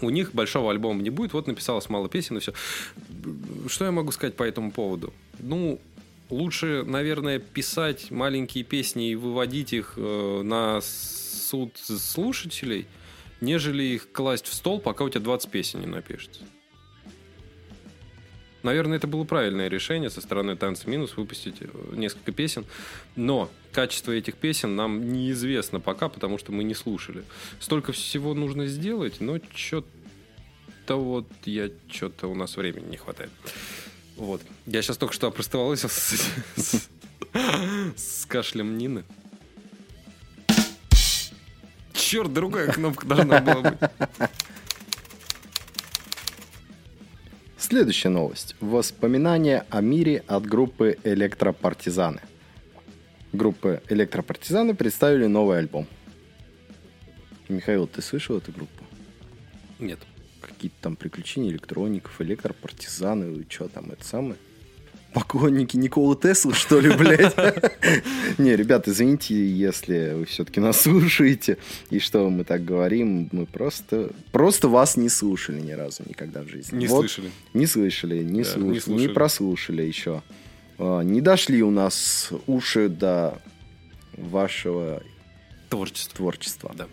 у 0.00 0.10
них 0.10 0.34
большого 0.34 0.70
альбома 0.70 1.02
не 1.02 1.10
будет. 1.10 1.32
Вот 1.32 1.48
написалось 1.48 1.88
мало 1.88 2.08
песен 2.08 2.36
и 2.36 2.40
все. 2.40 2.52
Что 3.66 3.84
я 3.84 3.90
могу 3.90 4.12
сказать 4.12 4.36
по 4.36 4.44
этому 4.44 4.70
поводу? 4.70 5.12
Ну, 5.40 5.80
лучше, 6.30 6.84
наверное, 6.86 7.38
писать 7.38 8.10
маленькие 8.10 8.64
песни 8.64 9.10
и 9.10 9.14
выводить 9.14 9.72
их 9.72 9.94
э, 9.96 10.42
на 10.42 10.80
суд 10.80 11.76
слушателей, 11.76 12.86
нежели 13.42 13.82
их 13.82 14.10
класть 14.12 14.46
в 14.46 14.54
стол, 14.54 14.80
пока 14.80 15.04
у 15.04 15.10
тебя 15.10 15.20
20 15.20 15.50
песен 15.50 15.80
не 15.80 15.86
напишется. 15.86 16.40
Наверное, 18.62 18.98
это 18.98 19.08
было 19.08 19.24
правильное 19.24 19.66
решение 19.68 20.08
со 20.08 20.20
стороны 20.20 20.54
Танца 20.56 20.88
Минус 20.88 21.16
выпустить 21.16 21.56
э, 21.60 21.66
несколько 21.94 22.30
песен. 22.30 22.64
Но 23.16 23.50
качество 23.72 24.12
этих 24.12 24.36
песен 24.36 24.76
нам 24.76 25.12
неизвестно 25.12 25.80
пока, 25.80 26.08
потому 26.08 26.38
что 26.38 26.52
мы 26.52 26.62
не 26.62 26.74
слушали. 26.74 27.24
Столько 27.58 27.90
всего 27.90 28.34
нужно 28.34 28.66
сделать, 28.66 29.20
но 29.20 29.40
что-то 29.52 30.96
вот 30.96 31.26
я 31.44 31.70
что-то 31.90 32.28
у 32.28 32.36
нас 32.36 32.56
времени 32.56 32.90
не 32.90 32.96
хватает. 32.98 33.30
Вот. 34.16 34.40
Я 34.66 34.80
сейчас 34.82 34.96
только 34.96 35.14
что 35.14 35.26
с- 35.88 36.88
с 37.96 38.26
кашлем 38.26 38.78
Нины. 38.78 39.02
Черт, 42.12 42.30
другая 42.30 42.70
кнопка 42.70 43.06
должна 43.06 43.40
была 43.40 43.70
быть. 43.70 43.78
Следующая 47.56 48.10
новость. 48.10 48.54
Воспоминания 48.60 49.64
о 49.70 49.80
мире 49.80 50.22
от 50.26 50.44
группы 50.44 50.98
«Электропартизаны». 51.04 52.20
Группа 53.32 53.80
«Электропартизаны» 53.88 54.74
представили 54.74 55.24
новый 55.24 55.56
альбом. 55.56 55.86
Михаил, 57.48 57.86
ты 57.86 58.02
слышал 58.02 58.36
эту 58.36 58.52
группу? 58.52 58.84
Нет. 59.78 59.98
Какие-то 60.42 60.76
там 60.82 60.96
приключения 60.96 61.48
электроников, 61.48 62.20
электропартизаны, 62.20 63.46
что 63.48 63.68
там, 63.68 63.90
это 63.90 64.04
самое? 64.04 64.36
Поклонники 65.14 65.76
Николы 65.76 66.16
Теслы, 66.16 66.54
что 66.54 66.80
ли, 66.80 66.90
блядь? 66.96 67.34
Не, 68.38 68.56
ребята, 68.56 68.90
извините, 68.90 69.34
если 69.48 70.14
вы 70.14 70.24
все-таки 70.24 70.60
нас 70.60 70.80
слушаете, 70.82 71.58
и 71.90 71.98
что 71.98 72.28
мы 72.30 72.44
так 72.44 72.64
говорим, 72.64 73.28
мы 73.32 73.46
просто, 73.46 74.10
просто 74.32 74.68
вас 74.68 74.96
не 74.96 75.08
слушали 75.08 75.60
ни 75.60 75.72
разу 75.72 76.02
никогда 76.08 76.42
в 76.42 76.48
жизни. 76.48 76.78
Не 76.78 76.88
слышали. 76.88 77.30
Не 77.54 77.66
слышали, 77.66 78.22
не, 78.22 78.42
Да, 78.42 78.50
слуш- 78.50 78.72
не 78.72 78.80
слушали. 78.80 79.12
прослушали 79.12 79.82
еще. 79.82 80.22
А, 80.78 81.02
Не 81.02 81.20
дошли 81.20 81.62
у 81.62 81.70
нас 81.70 82.30
уши 82.46 82.88
до 82.88 83.38
вашего 84.16 85.02
Творчество. 85.68 86.16
творчества. 86.16 86.72
Да. 86.76 86.86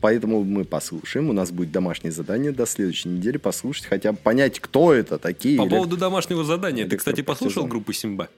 Поэтому 0.00 0.44
мы 0.44 0.64
послушаем. 0.64 1.28
У 1.30 1.32
нас 1.32 1.50
будет 1.50 1.72
домашнее 1.72 2.12
задание 2.12 2.52
до 2.52 2.66
следующей 2.66 3.08
недели 3.08 3.36
послушать, 3.36 3.86
хотя 3.86 4.12
бы 4.12 4.18
понять, 4.18 4.60
кто 4.60 4.92
это 4.92 5.18
такие. 5.18 5.58
По 5.58 5.62
или- 5.62 5.70
поводу 5.70 5.96
домашнего 5.96 6.44
задания, 6.44 6.86
ты, 6.88 6.96
кстати, 6.96 7.20
послушал 7.22 7.66
группу 7.66 7.92
Симба? 7.92 8.28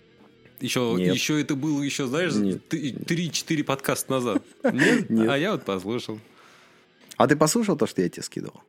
Еще, 0.61 0.95
Нет. 0.99 1.14
еще 1.14 1.40
это 1.40 1.55
было, 1.55 1.83
еще, 1.83 2.07
знаешь, 2.07 2.35
Нет. 2.35 2.67
ты- 2.69 2.93
3-4 2.93 3.62
подкаста 3.64 4.12
назад. 4.12 4.43
Нет? 4.73 5.09
Нет. 5.11 5.29
А 5.29 5.37
я 5.38 5.52
вот 5.52 5.64
послушал. 5.64 6.19
А 7.17 7.26
ты 7.26 7.37
послушал 7.37 7.76
то, 7.76 7.87
что 7.87 8.02
я 8.02 8.09
тебе 8.09 8.23
скидывал? 8.23 8.61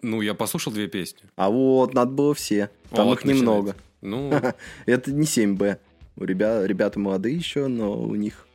Ну, 0.00 0.20
я 0.22 0.34
послушал 0.34 0.72
две 0.72 0.86
песни. 0.88 1.20
А 1.36 1.50
вот, 1.50 1.92
надо 1.94 2.10
было 2.12 2.34
все. 2.34 2.70
Там 2.90 3.06
Вот 3.08 3.18
их 3.18 3.24
немного. 3.24 3.74
Ну, 4.00 4.32
Это 4.86 5.12
не 5.12 5.24
7Б. 5.26 5.78
У 6.16 6.24
ребят, 6.24 6.66
ребята 6.66 6.98
молодые 6.98 7.36
еще, 7.36 7.66
но 7.68 8.00
у 8.00 8.14
них 8.14 8.46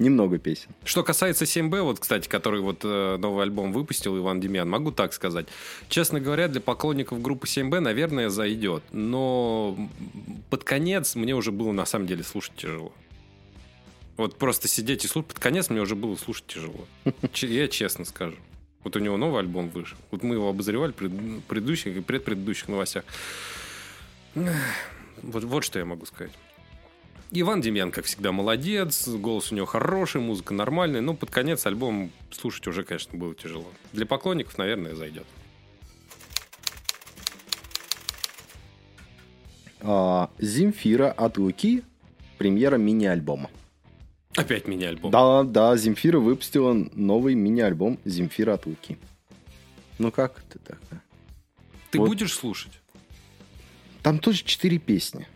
немного 0.00 0.38
песен. 0.38 0.70
Что 0.84 1.04
касается 1.04 1.44
7Б, 1.44 1.82
вот, 1.82 2.00
кстати, 2.00 2.28
который 2.28 2.60
вот 2.60 2.80
э, 2.82 3.16
новый 3.18 3.44
альбом 3.44 3.72
выпустил 3.72 4.18
Иван 4.18 4.40
Демьян, 4.40 4.68
могу 4.68 4.90
так 4.90 5.12
сказать. 5.12 5.46
Честно 5.88 6.20
говоря, 6.20 6.48
для 6.48 6.60
поклонников 6.60 7.22
группы 7.22 7.46
7Б, 7.46 7.80
наверное, 7.80 8.30
зайдет. 8.30 8.82
Но 8.92 9.76
под 10.48 10.64
конец 10.64 11.14
мне 11.14 11.34
уже 11.34 11.52
было 11.52 11.72
на 11.72 11.86
самом 11.86 12.06
деле 12.06 12.24
слушать 12.24 12.56
тяжело. 12.56 12.92
Вот 14.16 14.36
просто 14.36 14.68
сидеть 14.68 15.04
и 15.04 15.08
слушать, 15.08 15.28
под 15.28 15.38
конец 15.38 15.70
мне 15.70 15.80
уже 15.80 15.94
было 15.94 16.16
слушать 16.16 16.46
тяжело. 16.46 16.86
Я 17.34 17.68
честно 17.68 18.04
скажу. 18.04 18.36
Вот 18.82 18.96
у 18.96 18.98
него 18.98 19.16
новый 19.16 19.40
альбом 19.40 19.68
вышел. 19.68 19.98
Вот 20.10 20.22
мы 20.22 20.36
его 20.36 20.48
обозревали 20.48 20.92
в 20.92 20.94
пред- 20.94 21.44
предыдущих 21.44 21.96
и 21.96 22.00
предпредыдущих 22.00 22.68
новостях. 22.68 23.04
Вот, 24.34 25.44
вот 25.44 25.64
что 25.64 25.78
я 25.78 25.84
могу 25.84 26.06
сказать. 26.06 26.32
Иван 27.32 27.60
Демьян, 27.60 27.92
как 27.92 28.06
всегда, 28.06 28.32
молодец, 28.32 29.06
голос 29.06 29.52
у 29.52 29.54
него 29.54 29.66
хороший, 29.66 30.20
музыка 30.20 30.52
нормальная, 30.52 31.00
но 31.00 31.14
под 31.14 31.30
конец 31.30 31.64
альбом 31.64 32.10
слушать 32.32 32.66
уже, 32.66 32.82
конечно, 32.82 33.16
было 33.16 33.34
тяжело. 33.36 33.66
Для 33.92 34.04
поклонников, 34.04 34.58
наверное, 34.58 34.96
зайдет. 34.96 35.26
А, 39.80 40.30
Земфира 40.38 41.12
от 41.12 41.38
Луки. 41.38 41.84
Премьера 42.36 42.76
мини-альбома. 42.76 43.50
Опять 44.34 44.66
мини-альбом. 44.66 45.10
Да, 45.10 45.44
да, 45.44 45.76
Земфира 45.76 46.18
выпустила 46.18 46.72
новый 46.72 47.34
мини-альбом 47.34 47.98
Земфира 48.04 48.54
от 48.54 48.66
Луки. 48.66 48.98
Ну 49.98 50.10
как 50.10 50.40
ты 50.50 50.58
так? 50.58 50.78
а? 50.90 50.96
Ты 51.90 51.98
вот. 51.98 52.08
будешь 52.08 52.32
слушать? 52.34 52.80
Там 54.02 54.18
тоже 54.18 54.42
четыре 54.44 54.78
песни. 54.78 55.28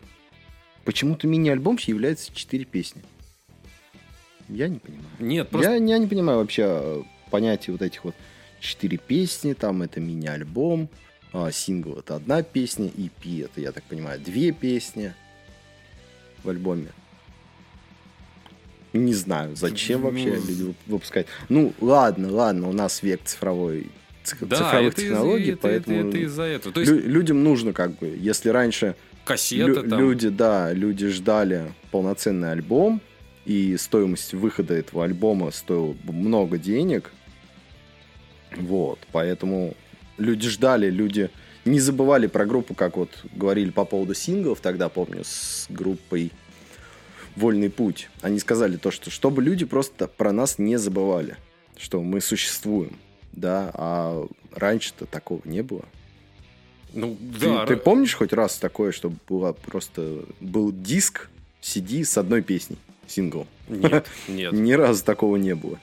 Почему-то 0.85 1.27
мини-альбом 1.27 1.77
является 1.85 2.33
четыре 2.33 2.63
песни. 2.65 3.01
Я 4.47 4.67
не 4.67 4.77
понимаю. 4.77 5.07
Нет, 5.19 5.49
просто... 5.49 5.71
Я, 5.71 5.77
я 5.77 5.97
не 5.97 6.05
понимаю 6.07 6.39
вообще 6.39 6.63
э, 6.67 7.03
понятия 7.31 7.71
вот 7.71 7.81
этих 7.81 8.03
вот 8.05 8.15
четыре 8.59 8.97
песни, 8.97 9.53
там 9.53 9.81
это 9.81 9.99
мини-альбом, 9.99 10.87
а, 11.33 11.51
сингл 11.51 11.97
это 11.97 12.15
одна 12.15 12.43
песня, 12.43 12.87
EP 12.87 13.43
это, 13.43 13.59
я 13.59 13.71
так 13.71 13.83
понимаю, 13.85 14.19
две 14.19 14.51
песни 14.51 15.13
в 16.43 16.49
альбоме. 16.49 16.89
Не 18.93 19.13
знаю, 19.13 19.55
зачем 19.55 20.01
Ну, 20.01 20.09
вообще 20.09 20.35
люди 20.35 20.63
вып- 20.63 20.75
выпускают. 20.85 21.27
Ну, 21.49 21.73
ладно, 21.81 22.31
ладно, 22.31 22.69
у 22.69 22.73
нас 22.73 23.03
век 23.03 23.21
цифровой, 23.25 23.87
циф- 24.23 24.37
Да, 24.41 24.55
цифровых 24.57 24.93
это 24.93 25.01
из- 25.01 25.07
технологий, 25.09 25.51
это- 25.51 25.61
поэтому 25.63 25.97
это, 25.97 26.07
это 26.09 26.17
из-за 26.19 26.43
этого. 26.43 26.73
То 26.73 26.79
есть 26.79 26.91
лю- 26.93 27.01
людям 27.09 27.43
нужно 27.43 27.73
как 27.73 27.97
бы, 27.97 28.15
если 28.17 28.49
раньше 28.49 28.95
кассета 29.25 29.81
Лю- 29.81 29.89
там... 29.89 29.99
Люди, 29.99 30.29
да, 30.29 30.71
люди 30.71 31.07
ждали 31.07 31.73
полноценный 31.91 32.51
альбом, 32.51 33.01
и 33.45 33.75
стоимость 33.77 34.33
выхода 34.33 34.73
этого 34.73 35.03
альбома 35.03 35.51
стоила 35.51 35.95
много 36.03 36.57
денег. 36.57 37.11
Вот, 38.55 38.99
поэтому 39.11 39.75
люди 40.17 40.49
ждали, 40.49 40.89
люди 40.89 41.29
не 41.65 41.79
забывали 41.79 42.27
про 42.27 42.45
группу, 42.45 42.73
как 42.73 42.95
вот 42.95 43.09
говорили 43.33 43.71
по 43.71 43.85
поводу 43.85 44.13
синглов 44.13 44.61
тогда, 44.61 44.87
помню, 44.87 45.23
с 45.25 45.65
группой 45.69 46.31
«Вольный 47.35 47.69
путь». 47.69 48.09
Они 48.21 48.39
сказали 48.39 48.77
то, 48.77 48.91
что 48.91 49.09
чтобы 49.09 49.41
люди 49.41 49.65
просто 49.65 50.07
про 50.07 50.31
нас 50.31 50.57
не 50.57 50.77
забывали, 50.77 51.35
что 51.77 52.01
мы 52.01 52.21
существуем, 52.21 52.95
да, 53.33 53.71
а 53.73 54.27
раньше-то 54.51 55.05
такого 55.05 55.41
не 55.43 55.61
было. 55.61 55.85
Ну, 56.95 57.15
Ты, 57.39 57.49
да, 57.49 57.65
ты 57.65 57.73
ра- 57.73 57.77
помнишь 57.77 58.15
хоть 58.15 58.33
раз 58.33 58.57
такое, 58.57 58.91
что 58.91 59.11
было 59.29 59.51
просто 59.51 60.23
был 60.39 60.71
диск 60.71 61.29
CD 61.61 62.03
с 62.03 62.17
одной 62.17 62.41
песней, 62.41 62.77
сингл? 63.05 63.45
Нет, 63.67 64.07
нет. 64.27 64.53
Ни 64.53 64.71
разу 64.73 65.03
такого 65.03 65.35
не 65.35 65.53
было. 65.55 65.77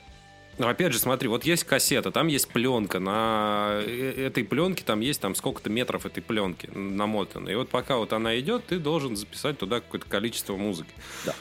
Но 0.59 0.68
опять 0.68 0.92
же, 0.92 0.98
смотри, 0.98 1.29
вот 1.29 1.44
есть 1.44 1.64
кассета, 1.64 2.11
там 2.11 2.27
есть 2.29 2.48
пленка, 2.48 2.98
на 2.98 3.81
э- 3.85 4.27
этой 4.27 4.44
пленке 4.44 4.85
там 4.85 5.01
есть 5.01 5.20
там 5.20 5.35
сколько-то 5.35 5.70
метров 5.70 6.05
этой 6.07 6.22
пленки 6.22 6.68
намотано. 6.75 7.48
И 7.48 7.55
вот 7.55 7.68
пока 7.68 7.96
вот 7.96 8.12
она 8.12 8.38
идет, 8.38 8.66
ты 8.66 8.79
должен 8.79 9.16
записать 9.16 9.59
туда 9.59 9.81
какое-то 9.81 10.07
количество 10.09 10.57
музыки. 10.57 10.90
Да. 11.25 11.35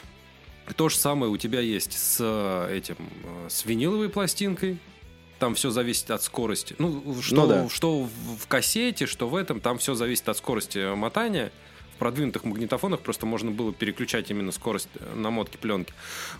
То 0.76 0.88
же 0.88 0.96
самое 0.96 1.30
у 1.30 1.36
тебя 1.36 1.60
есть 1.60 1.92
с 1.92 2.18
э, 2.20 2.76
этим, 2.76 2.96
э, 3.24 3.48
с 3.48 3.64
виниловой 3.64 4.08
пластинкой. 4.08 4.78
Там 5.42 5.56
все 5.56 5.70
зависит 5.70 6.08
от 6.12 6.22
скорости. 6.22 6.76
Ну, 6.78 7.20
что, 7.20 7.34
Ну 7.34 7.46
да. 7.48 7.68
что 7.68 8.04
в 8.04 8.46
кассете, 8.46 9.06
что 9.06 9.28
в 9.28 9.34
этом, 9.34 9.58
там 9.60 9.78
все 9.78 9.94
зависит 9.94 10.28
от 10.28 10.36
скорости 10.36 10.94
мотания. 10.94 11.50
В 11.96 11.98
продвинутых 11.98 12.44
магнитофонах 12.44 13.00
просто 13.00 13.26
можно 13.26 13.50
было 13.50 13.72
переключать 13.72 14.30
именно 14.30 14.52
скорость 14.52 14.88
э, 14.94 15.14
намотки 15.16 15.56
пленки. 15.56 15.92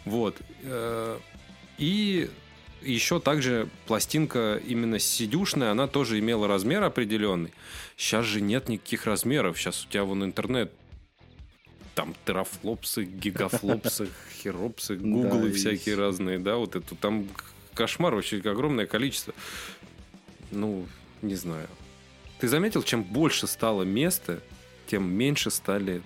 Вот. 0.04 0.36
Э, 0.62 1.18
И 1.78 2.30
еще 2.80 3.18
также 3.18 3.68
пластинка 3.88 4.60
именно 4.64 5.00
сидюшная, 5.00 5.72
она 5.72 5.88
тоже 5.88 6.20
имела 6.20 6.46
размер 6.46 6.84
определенный. 6.84 7.52
Сейчас 7.96 8.24
же 8.24 8.40
нет 8.40 8.68
никаких 8.68 9.06
размеров. 9.06 9.58
Сейчас 9.58 9.84
у 9.84 9.88
тебя 9.88 10.04
вон 10.04 10.22
интернет. 10.22 10.70
Там 11.96 12.14
терафлопсы, 12.24 13.02
гигафлопсы, 13.02 14.08
херопсы, 14.44 14.94
гуглы 14.94 15.48
Да, 15.48 15.54
всякие 15.56 15.94
есть. 15.94 15.98
разные, 15.98 16.38
да, 16.38 16.54
вот 16.54 16.76
это 16.76 16.94
там 16.94 17.26
кошмар 17.74 18.14
вообще 18.14 18.38
огромное 18.38 18.86
количество. 18.86 19.34
Ну, 20.50 20.86
не 21.22 21.34
знаю. 21.34 21.68
Ты 22.38 22.48
заметил, 22.48 22.82
чем 22.82 23.02
больше 23.04 23.46
стало 23.46 23.82
места, 23.84 24.40
тем 24.86 25.08
меньше 25.10 25.50
стали 25.50 26.02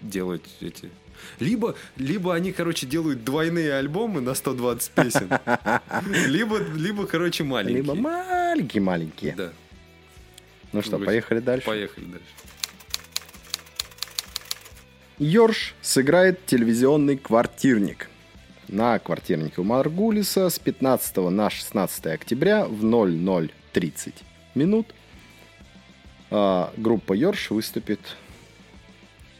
делать 0.00 0.44
эти... 0.60 0.90
Либо, 1.38 1.74
либо 1.96 2.34
они, 2.34 2.50
короче, 2.52 2.86
делают 2.86 3.24
двойные 3.24 3.74
альбомы 3.74 4.22
на 4.22 4.34
120 4.34 4.90
песен, 4.92 5.28
либо, 6.26 6.58
либо 6.58 7.06
короче, 7.06 7.44
маленькие. 7.44 7.82
Либо 7.82 7.94
маленькие-маленькие. 7.94 9.34
Да, 9.34 9.52
Ну 10.72 10.80
что, 10.80 10.98
поехали 10.98 11.40
дальше. 11.40 11.66
поехали 11.66 12.04
дальше. 12.04 12.26
Йорш 15.18 15.74
сыграет 15.82 16.46
телевизионный 16.46 17.18
квартирник. 17.18 18.08
На 18.72 19.00
квартирнике 19.00 19.60
у 19.60 19.64
Маргулиса 19.64 20.48
с 20.48 20.60
15 20.60 21.16
на 21.16 21.50
16 21.50 22.06
октября 22.06 22.66
в 22.66 22.84
00.30 22.84 24.14
минут 24.54 24.94
а, 26.30 26.72
группа 26.76 27.12
Йорш 27.12 27.50
выступит 27.50 27.98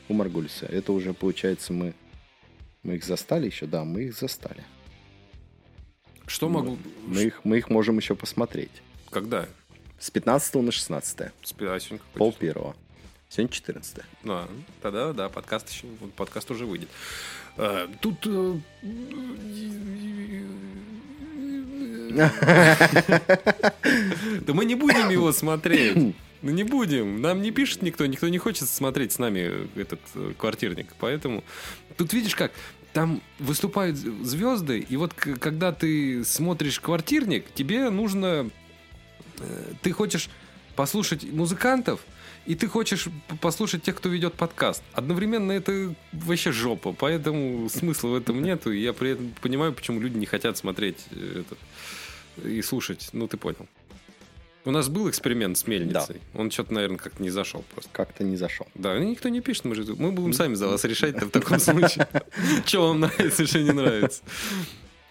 у 0.09 0.15
Маргулиса. 0.15 0.67
Это 0.67 0.93
уже, 0.93 1.15
получается, 1.15 1.73
мы, 1.73 1.95
мы 2.83 2.97
их 2.97 3.05
застали 3.05 3.47
еще? 3.47 3.67
Да, 3.67 3.85
мы 3.85 4.03
их 4.03 4.17
застали. 4.17 4.65
Что 6.27 6.49
могу... 6.49 6.77
Мы 7.07 7.23
их, 7.23 7.45
мы 7.45 7.59
их 7.59 7.71
можем 7.71 7.99
еще 7.99 8.17
посмотреть. 8.17 8.83
Когда? 9.11 9.47
С 10.01 10.11
15 10.11 10.55
на 10.57 10.73
16. 10.73 11.31
Спи- 11.45 11.67
а 11.67 11.79
сегодня 11.79 11.99
какое 11.99 12.19
Пол 12.19 12.33
первого. 12.33 12.75
Сегодня 13.31 13.53
14. 13.53 13.99
А, 14.25 14.49
тогда, 14.83 15.13
да, 15.13 15.29
подкаст 15.29 15.71
еще, 15.71 15.87
подкаст 16.17 16.51
уже 16.51 16.67
выйдет. 16.67 16.89
А, 17.57 17.89
тут... 18.01 18.27
э, 18.27 18.55
Да 24.41 24.53
мы 24.55 24.65
не 24.65 24.75
будем 24.75 25.11
его 25.11 25.33
смотреть. 25.33 26.15
Ну 26.43 26.51
не 26.51 26.65
будем. 26.65 27.21
Нам 27.21 27.43
не 27.43 27.51
пишет 27.51 27.83
никто, 27.83 28.07
никто 28.07 28.27
не 28.29 28.39
хочет 28.39 28.69
смотреть 28.69 29.13
с 29.13 29.19
нами 29.19 29.69
этот 29.79 30.01
э, 30.15 30.33
квартирник. 30.39 30.95
Поэтому 30.99 31.45
тут 31.99 32.15
видишь 32.15 32.35
как, 32.35 32.51
там 32.95 33.21
выступают 33.39 33.97
звезды, 33.99 34.79
и 34.81 34.97
вот 34.97 35.13
когда 35.13 35.71
ты 35.73 36.25
смотришь 36.25 36.81
квартирник, 36.81 37.45
тебе 37.55 37.91
нужно... 37.91 38.49
э, 39.39 39.73
Ты 39.83 39.93
хочешь 39.93 40.31
послушать 40.77 41.25
музыкантов, 41.31 42.01
и 42.51 42.57
ты 42.57 42.67
хочешь 42.67 43.07
послушать 43.41 43.85
тех, 43.85 43.95
кто 43.95 44.09
ведет 44.09 44.35
подкаст. 44.35 44.83
Одновременно 44.93 45.53
это 45.53 45.95
вообще 46.13 46.51
жопа, 46.51 46.93
поэтому 46.93 47.69
смысла 47.69 48.09
в 48.09 48.15
этом 48.17 48.43
нету. 48.43 48.73
И 48.73 48.81
я 48.81 48.93
при 48.93 49.11
этом 49.11 49.33
понимаю, 49.41 49.73
почему 49.73 50.01
люди 50.01 50.19
не 50.19 50.27
хотят 50.27 50.57
смотреть 50.57 50.97
э, 51.13 51.45
этот 51.45 51.59
и 52.45 52.61
слушать. 52.63 53.11
Ну, 53.13 53.29
ты 53.29 53.37
понял. 53.37 53.69
У 54.65 54.73
нас 54.73 54.89
был 54.89 55.09
эксперимент 55.09 55.59
с 55.59 55.69
мельницей. 55.69 56.21
Он 56.35 56.51
что-то, 56.51 56.75
наверное, 56.75 56.99
как-то 56.99 57.23
не 57.23 57.31
зашел 57.31 57.65
просто. 57.73 57.89
Как-то 57.93 58.25
не 58.25 58.37
зашел. 58.37 58.67
Да, 58.75 58.99
никто 58.99 59.29
не 59.29 59.41
пишет, 59.41 59.67
мы 59.67 59.77
же 59.77 59.85
мы 59.95 60.11
будем 60.11 60.33
сами 60.33 60.55
за 60.55 60.67
вас 60.67 60.83
решать 60.83 61.23
в 61.23 61.31
таком 61.31 61.61
случае. 61.61 62.09
Что 62.67 62.89
вам 62.89 62.99
нравится, 62.99 63.47
что 63.47 63.61
не 63.61 63.71
нравится. 63.71 64.23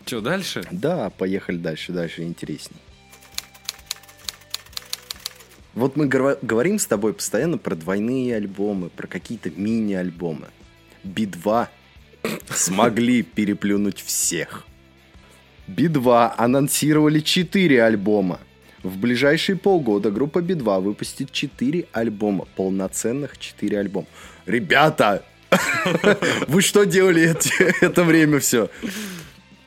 Что, 0.06 0.20
дальше? 0.20 0.68
Да, 0.72 1.10
поехали 1.10 1.56
дальше, 1.56 1.94
дальше 1.94 2.24
интересней. 2.24 2.82
Вот 5.76 5.96
мы 5.96 6.08
говорим 6.08 6.80
с 6.80 6.86
тобой 6.86 7.14
постоянно 7.14 7.58
про 7.58 7.76
двойные 7.76 8.36
альбомы, 8.36 8.90
про 8.90 9.08
какие-то 9.08 9.52
мини-альбомы. 9.52 10.48
Би-2 11.04 11.68
смогли 12.50 13.24
переплюнуть 13.24 14.02
всех. 14.02 14.66
Би-2 15.68 16.34
анонсировали 16.38 17.20
4 17.20 17.84
альбома. 17.84 18.40
В 18.82 18.98
ближайшие 18.98 19.58
полгода 19.58 20.10
группа 20.10 20.42
Би-2 20.42 20.82
выпустит 20.82 21.32
4 21.32 21.86
альбома. 21.92 22.46
Полноценных 22.56 23.38
4 23.38 23.80
альбома. 23.80 24.08
Ребята! 24.46 25.24
Вы 26.48 26.62
что 26.62 26.86
делали 26.86 27.36
это 27.82 28.04
время 28.04 28.40
все? 28.40 28.70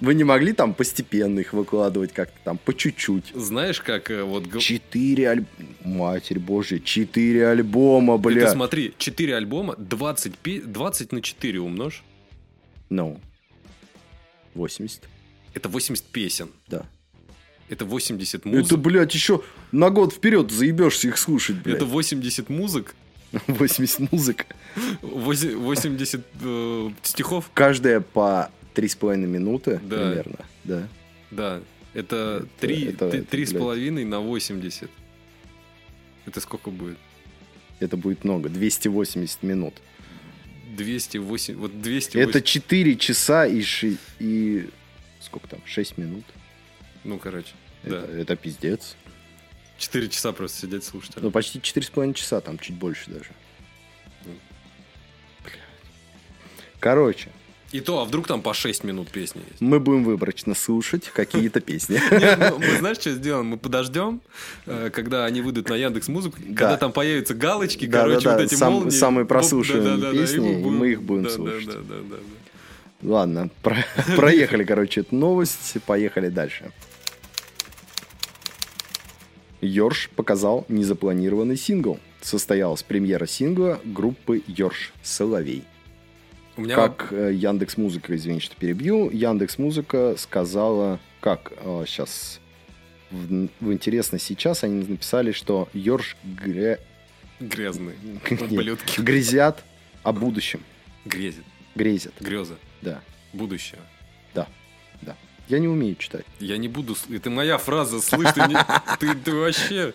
Вы 0.03 0.15
не 0.15 0.25
могли 0.25 0.53
там 0.53 0.75
постепенно 0.75 1.38
их 1.38 1.53
выкладывать 1.53 2.12
как-то 2.12 2.37
там 2.43 2.59
по 2.59 2.75
чуть-чуть? 2.75 3.33
Знаешь, 3.37 3.81
как 3.81 4.11
э, 4.11 4.25
вот... 4.25 4.59
Четыре 4.59 5.31
альбома. 5.31 5.49
Матерь 5.85 6.41
божья, 6.41 6.81
четыре 6.81 7.47
альбома, 7.47 8.17
Ты 8.19 8.23
бля. 8.31 8.51
смотри, 8.51 8.95
4 8.99 9.37
альбома, 9.37 9.77
20, 9.79 10.37
пи- 10.38 10.61
20 10.61 11.12
на 11.12 11.23
4 11.23 11.61
умножь. 11.61 12.03
Ну. 12.91 13.21
80, 14.55 15.03
Это 15.55 15.69
80 15.69 16.05
песен. 16.07 16.49
да. 16.67 16.85
Это 17.69 17.85
80 17.85 18.41
Это, 18.41 18.49
музык. 18.49 18.79
блядь, 18.81 19.15
еще 19.15 19.41
на 19.71 19.88
год 19.91 20.12
вперед 20.12 20.51
заебешься 20.51 21.09
их 21.09 21.17
слушать, 21.17 21.57
блядь. 21.62 21.77
Это 21.77 21.85
80 21.87 22.49
музык, 22.51 22.95
80 23.47 24.12
музык. 24.12 24.47
вози- 25.01 25.55
80 25.55 26.21
э, 26.43 26.91
стихов. 27.03 27.51
Каждая 27.55 28.01
по 28.01 28.51
3,5 28.74 29.16
минуты 29.26 29.80
Да. 29.85 29.96
примерно. 29.96 30.38
Да. 30.64 30.88
Да, 31.30 31.61
это 31.94 32.44
Это- 32.44 32.48
3, 32.61 32.85
это- 32.87 33.06
это, 33.06 33.24
три 33.24 33.46
с 33.46 33.52
половиной 33.52 34.04
на 34.04 34.20
80. 34.20 34.90
Это 36.26 36.40
сколько 36.40 36.70
будет? 36.70 36.98
Это 37.80 37.96
будет 37.96 38.24
много. 38.24 38.48
280 38.48 39.42
минут. 39.42 39.74
208, 40.76 41.56
вот 41.56 41.82
208. 41.82 42.28
Это 42.30 42.40
4 42.40 42.96
часа 42.96 43.46
и, 43.46 43.61
ши- 43.62 43.98
и... 44.20 44.68
Сколько 45.20 45.48
там? 45.48 45.61
6 45.66 45.98
минут. 45.98 46.24
Ну, 47.04 47.18
короче, 47.18 47.52
Это, 47.82 48.06
да. 48.06 48.18
это 48.18 48.37
пиздец. 48.37 48.96
4 49.78 50.08
часа 50.08 50.32
просто 50.32 50.61
сидеть 50.62 50.85
слушать. 50.85 51.16
Ну, 51.20 51.30
почти 51.30 51.58
4,5 51.58 52.14
часа, 52.14 52.40
там 52.40 52.58
чуть 52.58 52.76
больше 52.76 53.11
даже. 53.11 53.30
Ну. 54.24 54.32
Короче, 56.78 57.28
И 57.72 57.80
то, 57.80 58.00
а 58.00 58.04
вдруг 58.04 58.26
там 58.26 58.42
по 58.42 58.52
6 58.52 58.85
минут 58.85 59.08
песни 59.11 59.40
есть? 59.48 59.61
мы 59.61 59.80
будем 59.80 60.04
выборочно 60.04 60.54
слушать 60.54 61.11
какие-то 61.12 61.61
песни. 61.61 61.98
Ну, 62.50 62.58
мы 62.58 62.78
знаешь, 62.78 62.98
что 62.98 63.12
сделаем? 63.12 63.46
Мы 63.46 63.56
подождем, 63.56 64.20
э, 64.66 64.90
когда 64.92 65.24
они 65.24 65.40
выйдут 65.40 65.68
на 65.70 65.74
Яндекс 65.76 66.08
Музыку, 66.08 66.37
когда 66.48 66.76
там 66.76 66.92
появятся 66.92 67.35
галочки, 67.35 67.87
короче, 67.88 68.28
вот 68.28 68.40
эти 68.40 68.54
молнии. 68.62 68.90
самые 68.90 69.24
прослушиваемые 69.24 70.12
песни, 70.12 70.61
и 70.61 70.64
мы 70.64 70.92
их 70.92 71.02
будем 71.02 71.30
слушать. 71.30 71.70
Ладно, 73.02 73.50
про- 73.62 73.85
проехали, 74.16 74.64
короче, 74.64 75.00
эту 75.00 75.16
новость, 75.16 75.76
поехали 75.87 76.28
дальше. 76.28 76.70
Йорш 79.61 80.11
показал 80.14 80.66
незапланированный 80.68 81.56
сингл. 81.56 81.98
Состоялась 82.20 82.82
премьера 82.82 83.26
сингла 83.26 83.80
группы 83.85 84.42
Йорш 84.46 84.92
«Соловей». 85.02 85.64
У 86.57 86.61
меня 86.62 86.75
Как 86.77 87.12
Яндекс 87.12 87.77
Музыка, 87.77 88.15
извините, 88.15 88.45
что 88.47 88.57
перебью, 88.57 89.09
Яндекс 89.11 89.59
Музыка 89.59 90.15
сказала, 90.19 91.01
как 91.21 91.53
сейчас 91.87 92.41
в, 93.11 93.49
в 93.61 93.73
интересно 93.73 94.19
сейчас 94.19 94.62
они 94.65 94.85
написали, 94.87 95.33
что 95.33 95.69
Йорш 95.73 96.17
гре- 96.25 96.79
грязные 97.41 97.97
Нет, 98.31 98.43
ублюдки. 98.43 99.01
грязят 99.01 99.65
о 100.03 100.12
будущем. 100.12 100.61
Грезит, 101.05 101.45
Грезят, 101.75 102.12
греза, 102.21 102.57
да, 102.83 103.01
будущее. 103.33 103.81
да, 104.35 104.47
да. 105.01 105.17
Я 105.49 105.59
не 105.59 105.69
умею 105.69 105.97
читать. 105.97 106.25
Я 106.38 106.57
не 106.59 106.69
буду... 106.69 106.97
Это 107.11 107.31
моя 107.31 107.57
фраза, 107.59 108.01
слышь, 108.03 108.33
ты, 108.33 108.41
не- 108.43 108.57
ты, 109.01 109.15
ты 109.15 109.33
вообще... 109.35 109.93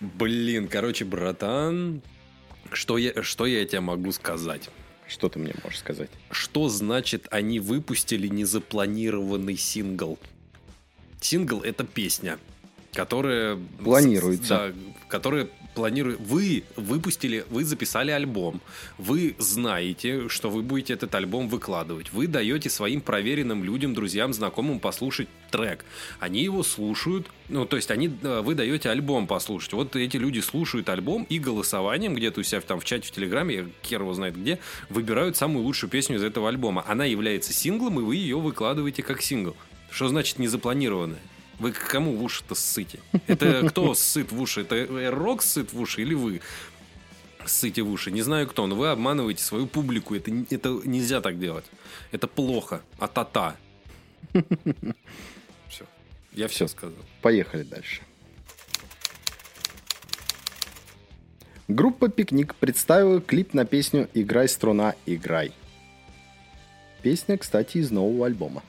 Блин, 0.00 0.66
короче, 0.68 1.04
братан, 1.04 2.00
что 2.72 2.96
я, 2.98 3.22
что 3.22 3.46
я 3.46 3.64
тебе 3.66 3.80
могу 3.80 4.10
сказать? 4.12 4.68
Что 5.12 5.28
ты 5.28 5.38
мне 5.38 5.52
можешь 5.62 5.80
сказать? 5.80 6.08
Что 6.30 6.70
значит 6.70 7.28
они 7.30 7.60
выпустили 7.60 8.28
незапланированный 8.28 9.58
сингл? 9.58 10.18
Сингл— 11.20 11.60
это 11.62 11.84
песня, 11.84 12.38
которая... 12.94 13.58
Планируется. 13.84 14.72
Да, 14.72 14.72
которая 15.08 15.50
планирует... 15.74 16.20
Вы 16.20 16.64
выпустили, 16.76 17.44
вы 17.50 17.64
записали 17.64 18.10
альбом. 18.10 18.60
Вы 18.98 19.34
знаете, 19.38 20.28
что 20.28 20.50
вы 20.50 20.62
будете 20.62 20.94
этот 20.94 21.14
альбом 21.14 21.48
выкладывать. 21.48 22.12
Вы 22.12 22.26
даете 22.26 22.70
своим 22.70 23.00
проверенным 23.00 23.64
людям, 23.64 23.94
друзьям, 23.94 24.32
знакомым 24.32 24.80
послушать 24.80 25.28
трек. 25.50 25.84
Они 26.20 26.42
его 26.42 26.62
слушают, 26.62 27.28
ну, 27.48 27.66
то 27.66 27.76
есть 27.76 27.90
они, 27.90 28.10
э, 28.22 28.40
вы 28.42 28.54
даете 28.54 28.90
альбом 28.90 29.26
послушать. 29.26 29.72
Вот 29.72 29.96
эти 29.96 30.16
люди 30.16 30.40
слушают 30.40 30.88
альбом 30.88 31.24
и 31.28 31.38
голосованием 31.38 32.14
где-то 32.14 32.40
у 32.40 32.42
себя 32.42 32.60
там 32.60 32.80
в 32.80 32.84
чате 32.84 33.08
в 33.08 33.10
Телеграме, 33.10 33.68
хер 33.84 34.00
его 34.00 34.14
знает 34.14 34.38
где, 34.38 34.58
выбирают 34.88 35.36
самую 35.36 35.64
лучшую 35.64 35.90
песню 35.90 36.16
из 36.16 36.22
этого 36.22 36.48
альбома. 36.48 36.84
Она 36.86 37.04
является 37.04 37.52
синглом, 37.52 38.00
и 38.00 38.02
вы 38.02 38.16
ее 38.16 38.38
выкладываете 38.38 39.02
как 39.02 39.22
сингл. 39.22 39.56
Что 39.90 40.08
значит 40.08 40.38
незапланированное? 40.38 41.20
Вы 41.58 41.72
кому 41.72 42.16
в 42.16 42.22
уши-то 42.22 42.54
ссыте? 42.54 42.98
Это 43.26 43.68
кто 43.68 43.94
ссыт 43.94 44.32
в 44.32 44.40
уши? 44.40 44.62
Это 44.62 45.10
рок 45.10 45.42
ссыт 45.42 45.72
в 45.72 45.80
уши 45.80 46.02
или 46.02 46.14
вы 46.14 46.40
ссыте 47.46 47.82
в 47.82 47.90
уши? 47.90 48.10
Не 48.10 48.22
знаю 48.22 48.48
кто, 48.48 48.66
но 48.66 48.74
вы 48.74 48.88
обманываете 48.88 49.42
свою 49.42 49.66
публику. 49.66 50.14
Это, 50.14 50.30
это 50.50 50.80
нельзя 50.84 51.20
так 51.20 51.38
делать. 51.38 51.64
Это 52.10 52.26
плохо. 52.26 52.82
А 52.98 53.06
та-та. 53.06 53.56
Все. 55.68 55.84
Я 56.32 56.48
все 56.48 56.66
сказал. 56.68 56.98
Поехали 57.20 57.62
дальше. 57.62 58.02
Группа 61.68 62.08
«Пикник» 62.08 62.54
представила 62.56 63.20
клип 63.20 63.54
на 63.54 63.64
песню 63.64 64.08
«Играй, 64.14 64.48
струна, 64.48 64.94
играй». 65.06 65.52
Песня, 67.02 67.38
кстати, 67.38 67.78
из 67.78 67.90
нового 67.90 68.26
альбома. 68.26 68.62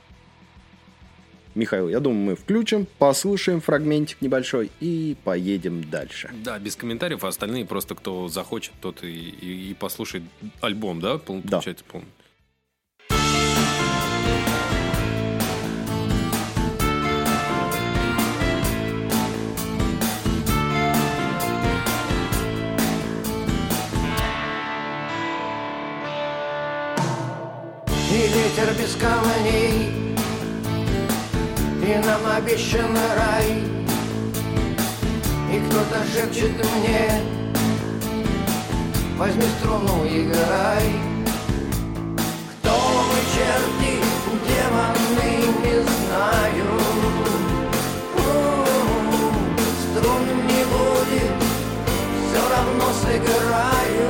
Михаил, 1.56 1.88
я 1.90 2.00
думаю, 2.00 2.26
мы 2.32 2.36
включим, 2.36 2.88
послушаем 2.98 3.62
фрагментик 3.62 4.22
небольшой 4.22 4.72
и 4.80 5.16
поедем 5.24 5.84
дальше. 5.90 6.32
Да, 6.44 6.58
без 6.60 6.76
комментариев, 6.76 7.24
а 7.24 7.28
остальные 7.28 7.66
просто 7.66 7.94
кто 7.96 8.28
захочет, 8.28 8.74
тот 8.82 9.04
и, 9.04 9.08
и- 9.08 9.70
и 9.72 9.74
послушает 9.74 10.24
альбом, 10.62 11.00
да? 11.00 11.18
Пол- 11.18 11.42
Да. 11.44 11.58
Получается, 11.58 11.84
полный. 11.88 12.08
И 28.12 28.28
ветер 28.28 28.74
без 28.78 28.96
камней 28.96 29.90
И 31.86 31.96
нам 32.06 32.22
обещан 32.38 32.96
рай. 33.18 33.74
И 35.54 35.60
кто-то 35.68 36.04
шепчет 36.12 36.52
мне 36.52 37.12
Возьми 39.18 39.44
струну, 39.60 40.04
играй 40.08 40.90
Кто 42.62 42.72
мы, 42.72 43.20
черти, 43.36 43.94
демоны, 44.48 45.32
не 45.64 45.76
знаю 45.84 46.70
Струн 49.84 50.26
не 50.48 50.64
будет, 50.74 51.36
все 52.26 52.42
равно 52.50 52.88
сыграю. 53.04 54.10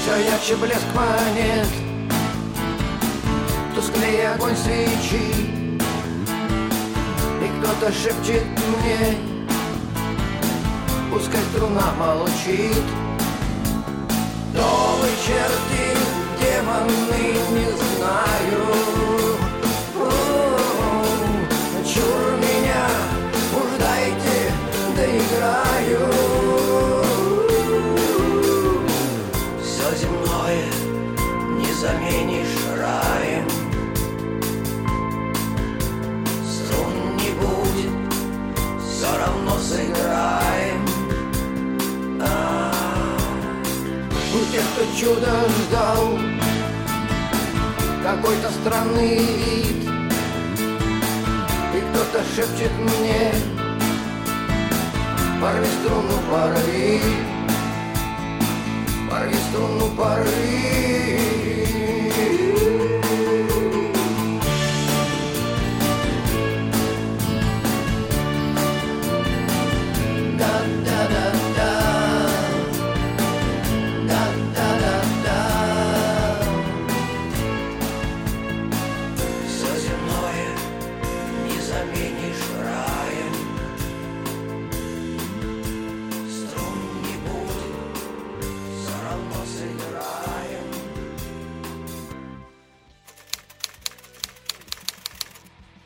Все 0.00 0.14
ярче 0.24 0.56
блеск 0.56 0.86
монет 0.94 1.91
Тусклее 3.82 4.30
огонь 4.34 4.56
свечи 4.56 5.26
И 7.42 7.46
кто-то 7.58 7.92
шепчет 7.92 8.44
мне 8.68 9.18
Пускай 11.10 11.40
струна 11.52 11.92
молчит 11.98 12.84
Новые 14.54 15.16
черты, 15.26 15.98
демоны, 16.38 17.24
не 17.50 17.68
знаю 17.72 18.62
У-у-у, 19.96 21.32
тех, 44.52 44.62
кто 44.74 44.84
чудо 44.98 45.30
ждал 45.48 46.18
Какой-то 48.02 48.50
странный 48.50 49.18
вид. 49.18 49.88
И 51.74 51.80
кто-то 51.80 52.22
шепчет 52.34 52.72
мне 52.78 53.32
Порви 55.40 55.66
струну, 55.80 56.18
порви 56.30 57.00
Порви 59.08 59.36
струну, 59.50 59.88
порви 59.96 61.91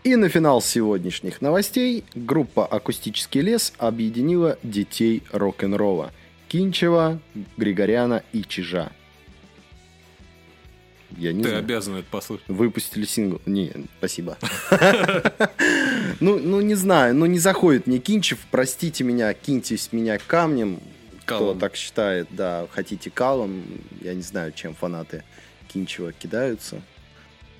И 0.07 0.14
на 0.14 0.29
финал 0.29 0.62
сегодняшних 0.62 1.42
новостей 1.42 2.05
группа 2.14 2.64
«Акустический 2.64 3.40
лес» 3.40 3.73
объединила 3.77 4.57
детей 4.62 5.25
рок-н-ролла 5.33 6.12
Кинчева, 6.47 7.19
Григоряна 7.57 8.23
и 8.33 8.45
Чижа. 8.45 8.92
Я 11.16 11.33
не 11.33 11.42
Ты 11.42 11.49
знаю. 11.49 11.64
обязан 11.64 11.97
это 11.97 12.07
послушать. 12.09 12.47
Выпустили 12.47 13.05
сингл. 13.05 13.40
Не, 13.47 13.73
спасибо. 13.99 14.38
Ну, 16.21 16.38
ну, 16.38 16.61
не 16.61 16.77
знаю, 16.77 17.12
ну 17.16 17.27
не 17.27 17.40
заходит 17.40 17.88
мне 17.88 17.99
Кинчев, 17.99 18.38
простите 18.53 19.03
меня, 19.03 19.35
киньтесь 19.35 19.88
меня 19.90 20.19
камнем. 20.25 20.79
Кто 21.25 21.53
так 21.53 21.75
считает, 21.75 22.29
да, 22.31 22.69
хотите 22.71 23.11
калом. 23.11 23.64
Я 24.01 24.14
не 24.14 24.23
знаю, 24.23 24.53
чем 24.53 24.73
фанаты 24.73 25.25
Кинчева 25.66 26.12
кидаются. 26.12 26.81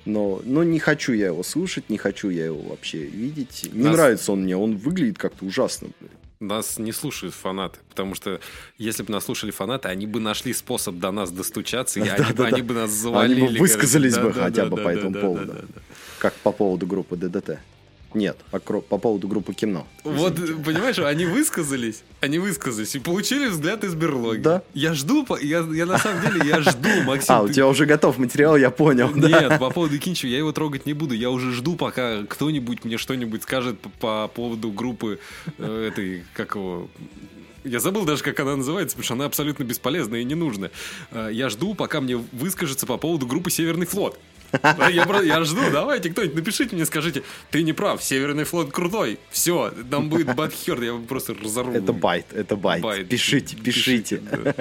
Но, 0.07 0.41
но 0.45 0.63
не 0.63 0.79
хочу 0.79 1.11
я 1.11 1.27
его 1.27 1.43
слушать, 1.43 1.89
не 1.89 1.97
хочу 1.97 2.29
я 2.29 2.45
его 2.45 2.61
вообще 2.61 2.99
видеть. 2.99 3.69
Не 3.73 3.83
Нас- 3.83 3.93
нравится 3.93 4.31
он 4.31 4.43
мне, 4.43 4.55
он 4.55 4.77
выглядит 4.77 5.17
как-то 5.17 5.43
ужасно. 5.45 5.89
блин. 5.99 6.11
Нас 6.39 6.77
не 6.79 6.91
слушают 6.93 7.33
фанаты, 7.35 7.79
потому 7.89 8.15
что 8.15 8.39
если 8.77 9.03
бы 9.03 9.11
нас 9.11 9.25
слушали 9.25 9.51
фанаты, 9.51 9.89
они 9.89 10.05
бы 10.07 10.19
нашли 10.19 10.53
способ 10.53 10.95
до 10.99 11.11
нас 11.11 11.29
достучаться, 11.31 11.99
и 11.99 12.03
они, 12.03 12.11
бы- 12.11 12.17
Да-да-да. 12.17 12.45
они 12.45 12.61
бы 12.61 12.73
нас 12.73 12.91
завалили. 12.91 13.41
Они 13.41 13.53
бы 13.53 13.59
высказались 13.59 14.17
бы 14.17 14.31
хотя 14.31 14.65
бы 14.67 14.77
по 14.77 14.87
этому 14.89 15.13
поводу. 15.19 15.55
Как 16.19 16.33
по 16.35 16.51
поводу 16.51 16.87
группы 16.87 17.17
ДДТ. 17.17 17.59
Нет, 18.13 18.37
по, 18.51 18.59
по 18.59 18.97
поводу 18.97 19.27
группы 19.27 19.53
Кино. 19.53 19.85
Вот, 20.03 20.35
понимаешь, 20.63 20.97
они 20.99 21.25
высказались, 21.25 22.03
они 22.21 22.39
высказались 22.39 22.95
и 22.95 22.99
получили 22.99 23.47
взгляд 23.47 23.83
из 23.83 23.95
берлоги. 23.95 24.39
Да. 24.39 24.63
Я 24.73 24.93
жду, 24.93 25.25
я, 25.41 25.59
я 25.59 25.85
на 25.85 25.97
самом 25.99 26.21
деле, 26.21 26.47
я 26.49 26.61
жду, 26.61 26.89
Максим. 27.05 27.35
А, 27.35 27.41
у 27.43 27.47
ты- 27.47 27.53
тебя 27.55 27.67
уже 27.67 27.85
готов 27.85 28.17
материал, 28.17 28.55
я 28.57 28.71
понял. 28.71 29.11
да. 29.13 29.27
Нет, 29.27 29.59
по 29.59 29.69
поводу 29.69 29.99
Кинчева 29.99 30.29
я 30.31 30.37
его 30.37 30.51
трогать 30.53 30.85
не 30.85 30.93
буду. 30.93 31.13
Я 31.13 31.29
уже 31.29 31.51
жду, 31.53 31.75
пока 31.75 32.23
кто-нибудь 32.23 32.85
мне 32.85 32.97
что-нибудь 32.97 33.43
скажет 33.43 33.79
по, 33.79 33.89
по 33.89 34.27
поводу 34.29 34.71
группы 34.71 35.19
э, 35.57 35.89
этой, 35.91 36.23
как 36.33 36.55
его... 36.55 36.89
Я 37.63 37.81
забыл 37.81 38.05
даже, 38.05 38.23
как 38.23 38.39
она 38.39 38.55
называется, 38.55 38.95
потому 38.95 39.03
что 39.03 39.13
она 39.15 39.25
абсолютно 39.25 39.63
бесполезная 39.65 40.21
и 40.21 40.23
ненужная. 40.23 40.71
Э, 41.11 41.29
Я 41.31 41.49
жду, 41.49 41.73
пока 41.75 41.99
мне 41.99 42.15
выскажется 42.15 42.85
по 42.85 42.97
поводу 42.97 43.27
группы 43.27 43.51
«Северный 43.51 43.85
флот». 43.85 44.17
Я, 44.63 45.21
я 45.23 45.43
жду, 45.43 45.61
давайте 45.71 46.09
кто-нибудь 46.09 46.35
напишите 46.35 46.75
мне, 46.75 46.85
скажите, 46.85 47.23
ты 47.51 47.63
не 47.63 47.73
прав, 47.73 48.03
Северный 48.03 48.43
флот 48.43 48.71
крутой. 48.71 49.19
Все, 49.29 49.73
там 49.91 50.09
будет 50.09 50.35
баттхёрт, 50.35 50.81
я 50.83 50.93
просто 51.07 51.33
разорву. 51.33 51.73
Это 51.73 51.93
байт, 51.93 52.25
это 52.33 52.55
байт. 52.55 52.81
Байт. 52.81 53.07
Пишите, 53.09 53.55
пишите. 53.55 54.17
да. 54.17 54.53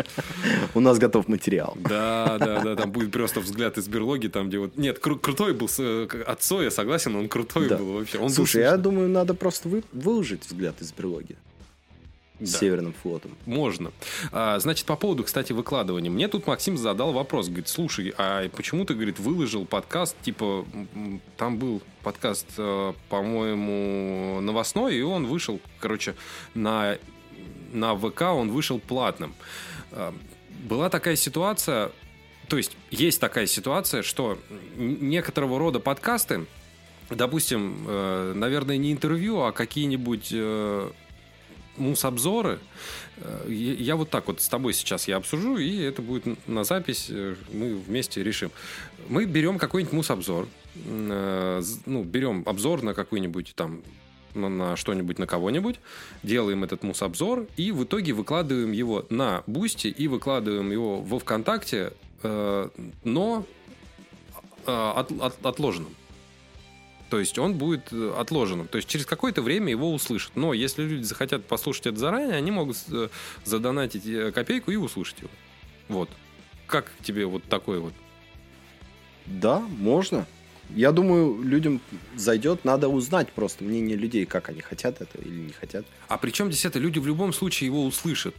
У 0.74 0.80
нас 0.80 0.98
готов 0.98 1.28
материал. 1.28 1.76
Да, 1.80 2.36
да, 2.38 2.60
да, 2.62 2.76
там 2.76 2.90
будет 2.92 3.12
просто 3.12 3.40
взгляд 3.40 3.78
из 3.78 3.88
берлоги, 3.88 4.28
там 4.28 4.48
где 4.48 4.58
вот... 4.58 4.76
Нет, 4.76 4.98
кру- 4.98 5.18
крутой 5.18 5.54
был 5.54 5.68
э, 5.78 6.08
от 6.26 6.42
Цоя, 6.42 6.70
согласен, 6.70 7.14
он 7.16 7.28
крутой 7.28 7.68
Да. 7.68 7.76
был 7.76 7.92
вообще. 7.94 8.18
Он 8.18 8.26
был 8.26 8.34
Слушай, 8.34 8.62
я 8.62 8.70
смешной. 8.70 8.82
думаю, 8.82 9.08
надо 9.08 9.34
просто 9.34 9.68
вы- 9.68 9.84
выложить 9.92 10.46
взгляд 10.46 10.80
из 10.80 10.92
берлоги. 10.92 11.36
Да. 12.38 12.46
Северным 12.46 12.92
флотом. 12.92 13.34
Можно. 13.46 13.92
А, 14.30 14.58
значит, 14.58 14.84
по 14.84 14.96
поводу, 14.96 15.24
кстати, 15.24 15.52
выкладывания. 15.52 16.10
Мне 16.10 16.28
тут 16.28 16.46
Максим 16.46 16.76
задал 16.76 17.12
вопрос. 17.12 17.46
Говорит, 17.46 17.68
слушай, 17.68 18.12
а 18.18 18.46
почему 18.50 18.84
ты, 18.84 18.94
говорит, 18.94 19.18
выложил 19.18 19.64
подкаст, 19.64 20.16
типа, 20.20 20.66
там 21.38 21.58
был 21.58 21.80
подкаст, 22.02 22.46
э, 22.58 22.92
по-моему, 23.08 24.40
новостной, 24.42 24.96
и 24.96 25.02
он 25.02 25.26
вышел, 25.26 25.60
короче, 25.80 26.14
на, 26.54 26.98
на 27.72 27.96
ВК 27.96 28.22
он 28.22 28.50
вышел 28.50 28.78
платным. 28.78 29.34
А, 29.92 30.14
Была 30.68 30.90
такая 30.90 31.16
ситуация, 31.16 31.90
то 32.48 32.58
есть 32.58 32.76
есть 32.90 33.18
такая 33.18 33.46
ситуация, 33.46 34.02
что 34.02 34.38
некоторого 34.76 35.58
рода 35.58 35.80
подкасты, 35.80 36.44
допустим, 37.08 37.86
э, 37.88 38.32
наверное, 38.36 38.76
не 38.76 38.92
интервью, 38.92 39.40
а 39.40 39.52
какие-нибудь 39.52 40.28
э, 40.32 40.90
мус-обзоры. 41.78 42.58
Э, 43.18 43.46
Я 43.50 43.96
вот 43.96 44.10
так 44.10 44.26
вот 44.26 44.40
с 44.40 44.48
тобой 44.48 44.72
сейчас 44.74 45.08
я 45.08 45.16
обсужу, 45.16 45.56
и 45.56 45.78
это 45.78 46.02
будет 46.02 46.24
на 46.48 46.64
запись, 46.64 47.06
э, 47.10 47.34
мы 47.52 47.76
вместе 47.76 48.22
решим. 48.22 48.50
Мы 49.08 49.24
берем 49.24 49.58
какой-нибудь 49.58 49.92
мус-обзор, 49.94 50.48
э, 50.84 51.62
ну, 51.86 52.04
берем 52.04 52.42
обзор 52.46 52.82
на 52.82 52.94
какой-нибудь 52.94 53.52
там 53.54 53.82
на, 54.34 54.76
что-нибудь, 54.76 55.18
на 55.18 55.26
кого-нибудь, 55.26 55.76
делаем 56.22 56.62
этот 56.62 56.82
мус-обзор 56.82 57.46
и 57.56 57.72
в 57.72 57.84
итоге 57.84 58.12
выкладываем 58.12 58.72
его 58.72 59.06
на 59.08 59.42
Бусти 59.46 59.86
и 59.88 60.08
выкладываем 60.08 60.70
его 60.70 61.00
во 61.00 61.18
ВКонтакте, 61.18 61.92
но 62.22 63.46
от- 64.66 65.10
от- 65.20 65.46
отложенным. 65.46 65.94
То 67.10 67.20
есть 67.20 67.38
он 67.38 67.54
будет 67.54 67.92
э, 67.92 68.14
отложенным. 68.16 68.66
То 68.66 68.76
есть 68.76 68.88
через 68.88 69.06
какое-то 69.06 69.42
время 69.42 69.70
его 69.70 69.92
услышат. 69.92 70.32
Но 70.34 70.52
если 70.52 70.82
люди 70.82 71.04
захотят 71.04 71.44
послушать 71.44 71.86
это 71.86 71.98
заранее, 71.98 72.34
они 72.36 72.50
могут 72.50 72.76
э, 72.90 73.08
задонатить 73.44 74.06
э, 74.06 74.32
копейку 74.32 74.72
и 74.72 74.76
услышать 74.76 75.20
его. 75.20 75.30
Вот. 75.88 76.10
Как 76.66 76.90
тебе 77.02 77.26
вот 77.26 77.44
такой 77.44 77.78
вот? 77.78 77.94
Да, 79.26 79.60
можно. 79.60 80.26
Я 80.70 80.90
думаю, 80.90 81.42
людям 81.42 81.80
зайдет, 82.16 82.64
надо 82.64 82.88
узнать 82.88 83.30
просто 83.30 83.62
мнение 83.62 83.96
людей, 83.96 84.26
как 84.26 84.48
они 84.48 84.60
хотят 84.60 85.00
это 85.00 85.18
или 85.18 85.42
не 85.42 85.52
хотят. 85.52 85.86
А 86.08 86.18
причем 86.18 86.50
здесь 86.50 86.64
это? 86.64 86.80
Люди 86.80 86.98
в 86.98 87.06
любом 87.06 87.32
случае 87.32 87.66
его 87.66 87.84
услышат. 87.84 88.34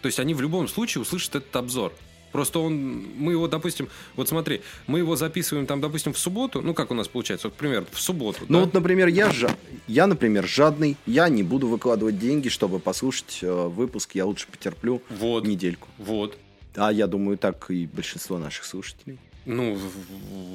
То 0.00 0.06
есть 0.06 0.18
они 0.18 0.34
в 0.34 0.40
любом 0.40 0.66
случае 0.66 1.02
услышат 1.02 1.36
этот 1.36 1.54
обзор. 1.54 1.92
Просто 2.32 2.58
он, 2.58 2.74
мы 3.16 3.32
его, 3.32 3.46
допустим, 3.46 3.88
вот 4.16 4.28
смотри, 4.28 4.62
мы 4.86 4.98
его 5.00 5.16
записываем 5.16 5.66
там, 5.66 5.80
допустим, 5.80 6.12
в 6.12 6.18
субботу, 6.18 6.62
ну 6.62 6.74
как 6.74 6.90
у 6.90 6.94
нас 6.94 7.06
получается, 7.08 7.48
вот, 7.48 7.54
к 7.54 7.56
примеру, 7.58 7.86
в 7.92 8.00
субботу. 8.00 8.40
Ну 8.48 8.58
да? 8.58 8.64
вот, 8.64 8.74
например, 8.74 9.08
я, 9.08 9.28
жа- 9.30 9.54
я, 9.86 10.06
например, 10.06 10.46
жадный, 10.48 10.96
я 11.06 11.28
не 11.28 11.42
буду 11.42 11.68
выкладывать 11.68 12.18
деньги, 12.18 12.48
чтобы 12.48 12.78
послушать 12.78 13.40
э, 13.42 13.66
выпуск, 13.68 14.14
я 14.14 14.24
лучше 14.26 14.46
потерплю 14.50 15.02
Вот. 15.10 15.46
недельку. 15.46 15.88
Вот. 15.98 16.38
А 16.74 16.90
я 16.90 17.06
думаю, 17.06 17.36
так 17.36 17.70
и 17.70 17.86
большинство 17.86 18.38
наших 18.38 18.64
слушателей. 18.64 19.18
Ну, 19.44 19.78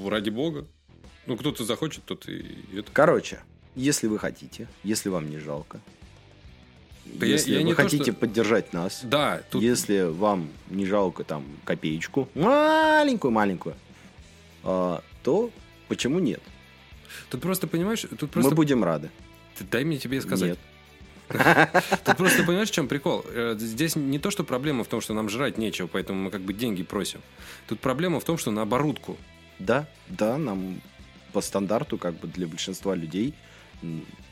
ради 0.10 0.30
бога. 0.32 0.66
Ну, 1.28 1.38
кто-то 1.38 1.64
захочет, 1.64 2.04
тот 2.06 2.28
и 2.28 2.58
это. 2.74 2.90
Короче, 2.92 3.40
если 3.76 4.08
вы 4.08 4.18
хотите, 4.18 4.68
если 4.84 5.10
вам 5.10 5.30
не 5.30 5.38
жалко, 5.38 5.80
Да 7.16 7.26
я- 7.26 7.34
если 7.34 7.52
я 7.54 7.58
вы 7.60 7.64
не 7.64 7.72
то, 7.74 7.82
хотите 7.84 8.04
что- 8.12 8.14
поддержать 8.14 8.74
нас, 8.74 9.02
Да, 9.04 9.42
тут 9.50 9.62
если 9.64 10.02
вам 10.04 10.50
не 10.70 10.86
жалко 10.86 11.24
там 11.24 11.46
копеечку, 11.64 12.30
маленькую-маленькую, 12.36 13.76
а, 14.64 15.02
то 15.24 15.50
почему 15.88 16.20
нет? 16.20 16.42
Тут 17.30 17.42
просто, 17.42 17.68
понимаешь, 17.68 18.02
тут 18.20 18.32
просто... 18.32 18.50
Мы 18.52 18.56
будем 18.56 18.84
рады. 18.84 19.10
Ты 19.58 19.64
дай 19.66 19.84
мне 19.84 19.98
тебе 19.98 20.22
сказать. 20.22 20.50
Нет. 20.52 20.60
Тут 22.06 22.16
просто 22.16 22.44
понимаешь, 22.44 22.70
в 22.70 22.74
чем 22.74 22.88
прикол? 22.88 23.26
Э, 23.28 23.56
Здесь 23.60 23.98
не 23.98 24.18
то, 24.18 24.32
что 24.32 24.46
проблема 24.46 24.86
в 24.86 24.88
том, 24.88 25.02
что 25.02 25.14
нам 25.14 25.28
жрать 25.28 25.58
нечего, 25.58 25.88
поэтому 25.88 26.22
мы 26.24 26.32
как 26.32 26.40
бы 26.42 26.54
деньги 26.54 26.84
просим. 26.84 27.20
Тут 27.68 27.82
проблема 27.82 28.22
в 28.22 28.24
том, 28.24 28.38
что 28.38 28.50
на 28.52 28.62
оборудку. 28.62 29.18
Да, 29.60 29.88
да, 30.08 30.38
нам 30.38 30.80
по 31.34 31.42
стандарту, 31.42 31.98
как 31.98 32.18
бы 32.18 32.30
для 32.30 32.48
большинства 32.48 32.96
людей, 32.96 33.34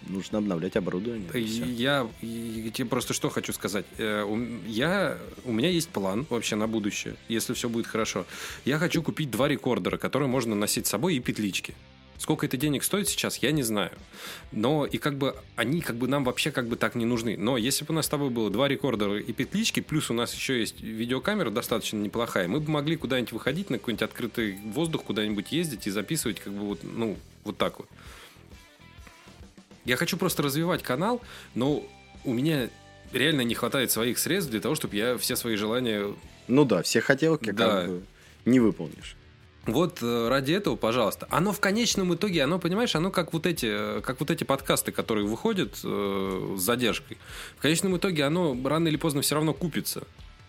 нужно 0.08 0.38
обновлять 0.38 0.75
оборудование. 0.75 1.29
Всё. 1.29 1.65
Я, 1.65 2.08
и 2.21 2.71
тебе 2.73 2.88
просто 2.88 3.13
что 3.13 3.29
хочу 3.29 3.53
сказать. 3.53 3.86
Э, 3.97 4.25
Я, 4.67 5.17
у 5.43 5.51
меня 5.51 5.69
есть 5.69 5.89
план 5.89 6.25
вообще 6.29 6.55
на 6.55 6.67
будущее, 6.67 7.15
если 7.27 7.53
все 7.53 7.69
будет 7.69 7.88
хорошо. 7.88 8.25
Я 8.65 8.77
хочу 8.77 9.01
купить 9.01 9.31
два 9.31 9.47
рекордера, 9.47 9.97
которые 9.97 10.29
можно 10.29 10.55
носить 10.55 10.88
с 10.88 10.89
собой, 10.89 11.15
и 11.15 11.19
петлички. 11.19 11.75
Сколько 12.17 12.45
это 12.45 12.55
денег 12.55 12.84
стоит 12.84 13.10
сейчас, 13.10 13.38
я 13.38 13.51
не 13.51 13.63
знаю. 13.63 13.91
Но 14.53 14.86
и 14.86 14.97
как 14.97 15.17
бы 15.17 15.36
они 15.58 15.81
как 15.81 15.97
бы 15.97 16.08
нам 16.08 16.23
вообще 16.23 16.49
как 16.49 16.67
бы 16.67 16.77
так 16.77 16.95
не 16.95 17.05
нужны. 17.05 17.36
Но 17.38 17.58
если 17.58 17.84
бы 17.84 17.91
у 17.91 17.95
нас 17.95 18.05
с 18.05 18.10
тобой 18.10 18.29
было 18.29 18.49
два 18.49 18.69
рекордера 18.69 19.19
и 19.19 19.34
петлички, 19.34 19.81
плюс 19.81 20.10
у 20.10 20.13
нас 20.13 20.34
еще 20.34 20.60
есть 20.60 20.79
видеокамера 20.81 21.49
достаточно 21.49 21.97
неплохая, 21.97 22.47
мы 22.47 22.62
бы 22.62 22.71
могли 22.71 22.95
куда-нибудь 22.95 23.34
выходить 23.34 23.69
на 23.69 23.79
какой-нибудь 23.79 24.03
открытый 24.03 24.58
воздух, 24.63 25.03
куда-нибудь 25.03 25.51
ездить 25.51 25.88
и 25.88 25.91
записывать 25.91 26.39
как 26.39 26.53
бы 26.53 26.62
вот, 26.62 26.79
ну, 26.84 27.17
вот 27.43 27.58
так 27.58 27.79
вот. 27.79 27.89
Я 29.85 29.97
хочу 29.97 30.17
просто 30.17 30.43
развивать 30.43 30.83
канал, 30.83 31.21
но 31.53 31.83
у 32.23 32.33
меня 32.33 32.69
реально 33.13 33.41
не 33.41 33.55
хватает 33.55 33.91
своих 33.91 34.19
средств 34.19 34.51
для 34.51 34.59
того, 34.59 34.75
чтобы 34.75 34.95
я 34.95 35.17
все 35.17 35.35
свои 35.35 35.55
желания... 35.55 36.13
Ну 36.47 36.65
да, 36.65 36.83
все 36.83 37.01
хотелки 37.01 37.51
Да. 37.51 37.81
как 37.81 37.89
бы 37.89 38.03
не 38.45 38.59
выполнишь. 38.59 39.15
Вот 39.65 39.99
э, 40.03 40.27
ради 40.29 40.53
этого, 40.53 40.75
пожалуйста. 40.75 41.27
Оно 41.31 41.51
в 41.51 41.59
конечном 41.59 42.13
итоге, 42.13 42.43
оно, 42.43 42.59
понимаешь, 42.59 42.95
оно 42.95 43.09
как 43.09 43.33
вот 43.33 43.47
эти, 43.47 43.97
э, 43.97 44.01
как 44.01 44.19
вот 44.19 44.29
эти 44.29 44.43
подкасты, 44.43 44.91
которые 44.91 45.25
выходят 45.25 45.79
э, 45.83 46.55
с 46.55 46.61
задержкой. 46.61 47.17
В 47.57 47.61
конечном 47.61 47.97
итоге 47.97 48.25
оно 48.25 48.55
рано 48.63 48.87
или 48.87 48.97
поздно 48.97 49.21
все 49.21 49.33
равно 49.35 49.53
купится. 49.53 50.03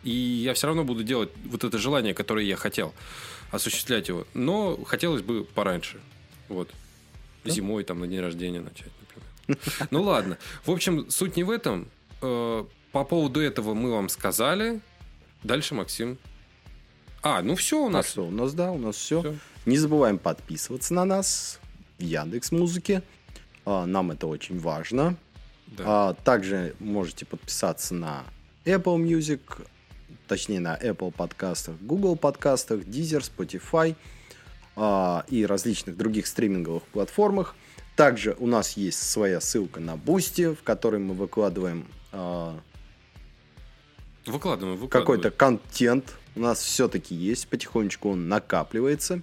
И 0.04 0.10
я 0.10 0.52
все 0.52 0.66
равно 0.66 0.84
буду 0.84 1.02
делать 1.02 1.30
вот 1.46 1.64
это 1.64 1.78
желание, 1.78 2.12
которое 2.12 2.44
я 2.44 2.56
хотел, 2.56 2.92
осуществлять 3.50 4.08
его. 4.08 4.26
Но 4.34 4.78
хотелось 4.84 5.22
бы 5.22 5.44
пораньше. 5.44 5.98
Вот. 6.48 6.70
Зимой, 7.44 7.84
там, 7.84 8.00
на 8.00 8.06
день 8.06 8.20
рождения 8.20 8.60
начать, 8.60 8.92
например. 9.00 9.25
Ну 9.90 10.02
ладно. 10.02 10.38
В 10.64 10.70
общем, 10.70 11.10
суть 11.10 11.36
не 11.36 11.44
в 11.44 11.50
этом. 11.50 11.88
Э, 12.22 12.64
По 12.92 13.04
поводу 13.04 13.40
этого 13.40 13.74
мы 13.74 13.90
вам 13.92 14.08
сказали. 14.08 14.80
Дальше 15.42 15.74
Максим. 15.74 16.18
А, 17.22 17.42
ну 17.42 17.54
все 17.56 17.84
у 17.84 17.88
нас. 17.88 18.16
нас 18.16 18.18
у 18.18 18.30
нас, 18.30 18.54
да, 18.54 18.70
у 18.72 18.78
нас 18.78 18.96
все. 18.96 19.20
Всё. 19.20 19.34
Не 19.64 19.78
забываем 19.78 20.18
подписываться 20.18 20.94
на 20.94 21.04
нас 21.04 21.60
в 21.98 22.02
Яндекс 22.02 22.52
Музыке. 22.52 23.02
Нам 23.64 24.12
это 24.12 24.28
очень 24.28 24.60
важно. 24.60 25.16
Да. 25.66 25.84
А, 25.86 26.14
также 26.14 26.74
можете 26.78 27.26
подписаться 27.26 27.94
на 27.94 28.24
Apple 28.64 28.96
Music, 29.02 29.40
точнее 30.28 30.60
на 30.60 30.76
Apple 30.76 31.12
подкастах, 31.12 31.74
Google 31.80 32.16
подкастах, 32.16 32.80
Deezer, 32.80 33.20
Spotify 33.20 33.96
а, 34.76 35.24
и 35.28 35.44
различных 35.44 35.96
других 35.96 36.26
стриминговых 36.26 36.84
платформах. 36.84 37.56
Также 37.96 38.36
у 38.38 38.46
нас 38.46 38.76
есть 38.76 39.02
своя 39.10 39.40
ссылка 39.40 39.80
на 39.80 39.94
Boosty, 39.94 40.54
в 40.54 40.62
которой 40.62 41.00
мы 41.00 41.14
выкладываем 41.14 41.86
а, 42.12 42.58
Выкладываем, 44.26 44.76
выкладываем. 44.78 45.20
какой-то 45.22 45.30
контент. 45.36 46.14
У 46.34 46.40
нас 46.40 46.60
все-таки 46.60 47.14
есть, 47.14 47.48
потихонечку 47.48 48.10
он 48.10 48.28
накапливается. 48.28 49.22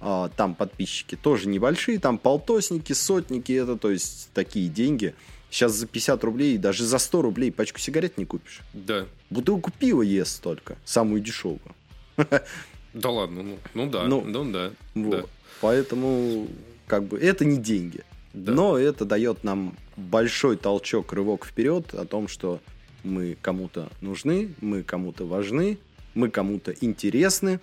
А, 0.00 0.30
Там 0.36 0.54
подписчики 0.54 1.16
тоже 1.16 1.48
небольшие, 1.48 1.98
там 1.98 2.18
полтосники, 2.18 2.92
сотники, 2.92 3.52
это 3.52 3.76
то 3.76 3.90
есть 3.90 4.30
такие 4.32 4.68
деньги. 4.68 5.14
Сейчас 5.50 5.72
за 5.72 5.86
50 5.86 6.22
рублей, 6.24 6.56
даже 6.58 6.84
за 6.84 6.98
100 6.98 7.22
рублей 7.22 7.50
пачку 7.50 7.78
сигарет 7.78 8.16
не 8.16 8.24
купишь. 8.26 8.60
Да. 8.72 9.06
Бутылку 9.30 9.70
пива 9.70 10.02
ест 10.02 10.42
только, 10.42 10.76
самую 10.84 11.20
дешевую. 11.20 11.60
Да 12.94 13.10
ладно, 13.10 13.42
ну, 13.42 13.58
ну 13.74 13.90
да, 13.90 14.04
Ну, 14.04 14.22
ну, 14.24 14.50
да. 14.50 14.70
Вот. 14.94 15.10
да. 15.10 15.24
Поэтому, 15.60 16.48
как 16.88 17.04
бы, 17.04 17.18
это 17.18 17.44
не 17.44 17.58
деньги. 17.58 18.00
Да. 18.32 18.52
Но 18.52 18.78
это 18.78 19.04
дает 19.04 19.44
нам 19.44 19.76
большой 19.96 20.56
толчок, 20.56 21.12
рывок 21.12 21.46
вперед 21.46 21.94
о 21.94 22.04
том, 22.04 22.28
что 22.28 22.60
мы 23.04 23.36
кому-то 23.40 23.88
нужны, 24.00 24.50
мы 24.60 24.82
кому-то 24.82 25.24
важны, 25.24 25.78
мы 26.14 26.30
кому-то 26.30 26.72
интересны. 26.80 27.60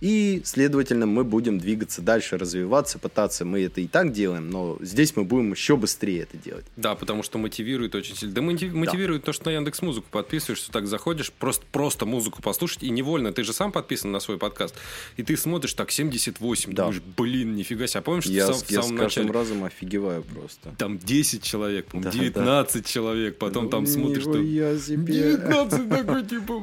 И, 0.00 0.42
следовательно, 0.44 1.06
мы 1.06 1.24
будем 1.24 1.58
двигаться 1.58 2.02
дальше, 2.02 2.36
развиваться, 2.36 2.98
пытаться. 2.98 3.44
Мы 3.44 3.62
это 3.62 3.80
и 3.80 3.86
так 3.86 4.12
делаем, 4.12 4.50
но 4.50 4.76
здесь 4.80 5.16
мы 5.16 5.24
будем 5.24 5.52
еще 5.52 5.76
быстрее 5.76 6.22
это 6.22 6.36
делать. 6.36 6.66
Да, 6.76 6.94
потому 6.94 7.22
что 7.22 7.38
мотивирует 7.38 7.94
очень 7.94 8.14
сильно. 8.14 8.34
Да 8.34 8.42
мотив- 8.42 8.74
мотивирует 8.74 9.24
то, 9.24 9.32
что 9.32 9.46
на 9.46 9.54
Яндекс 9.54 9.80
Музыку 9.82 10.06
подписываешься, 10.10 10.70
так 10.70 10.86
заходишь, 10.86 11.32
просто, 11.32 11.64
просто 11.72 12.04
музыку 12.04 12.42
послушать, 12.42 12.82
и 12.82 12.90
невольно, 12.90 13.32
ты 13.32 13.42
же 13.42 13.52
сам 13.54 13.72
подписан 13.72 14.12
на 14.12 14.20
свой 14.20 14.36
подкаст, 14.38 14.74
и 15.16 15.22
ты 15.22 15.36
смотришь 15.36 15.72
так 15.72 15.90
78, 15.90 16.72
Да. 16.74 16.84
думаешь, 16.84 17.02
блин, 17.16 17.54
нифига 17.56 17.86
себе. 17.86 18.00
А 18.00 18.02
помнишь, 18.02 18.26
Я, 18.26 18.48
в, 18.48 18.54
с- 18.54 18.58
сам- 18.58 18.66
в 18.66 18.70
я 18.70 18.82
с 18.82 18.84
самом 18.86 18.98
каждым 18.98 19.24
начале 19.26 19.38
разом 19.38 19.64
офигеваю 19.64 20.22
просто. 20.24 20.74
там 20.78 20.98
10 20.98 21.42
человек, 21.42 21.86
по-моему, 21.86 22.12
Да, 22.12 22.18
19 22.18 22.86
человек, 22.86 23.38
потом 23.38 23.70
там 23.70 23.86
смотришь, 23.86 24.22
что... 24.22 24.36
Нихуя 24.36 24.78
себе. 24.78 25.14
19 25.36 25.88
такой, 25.88 26.24
типа... 26.26 26.62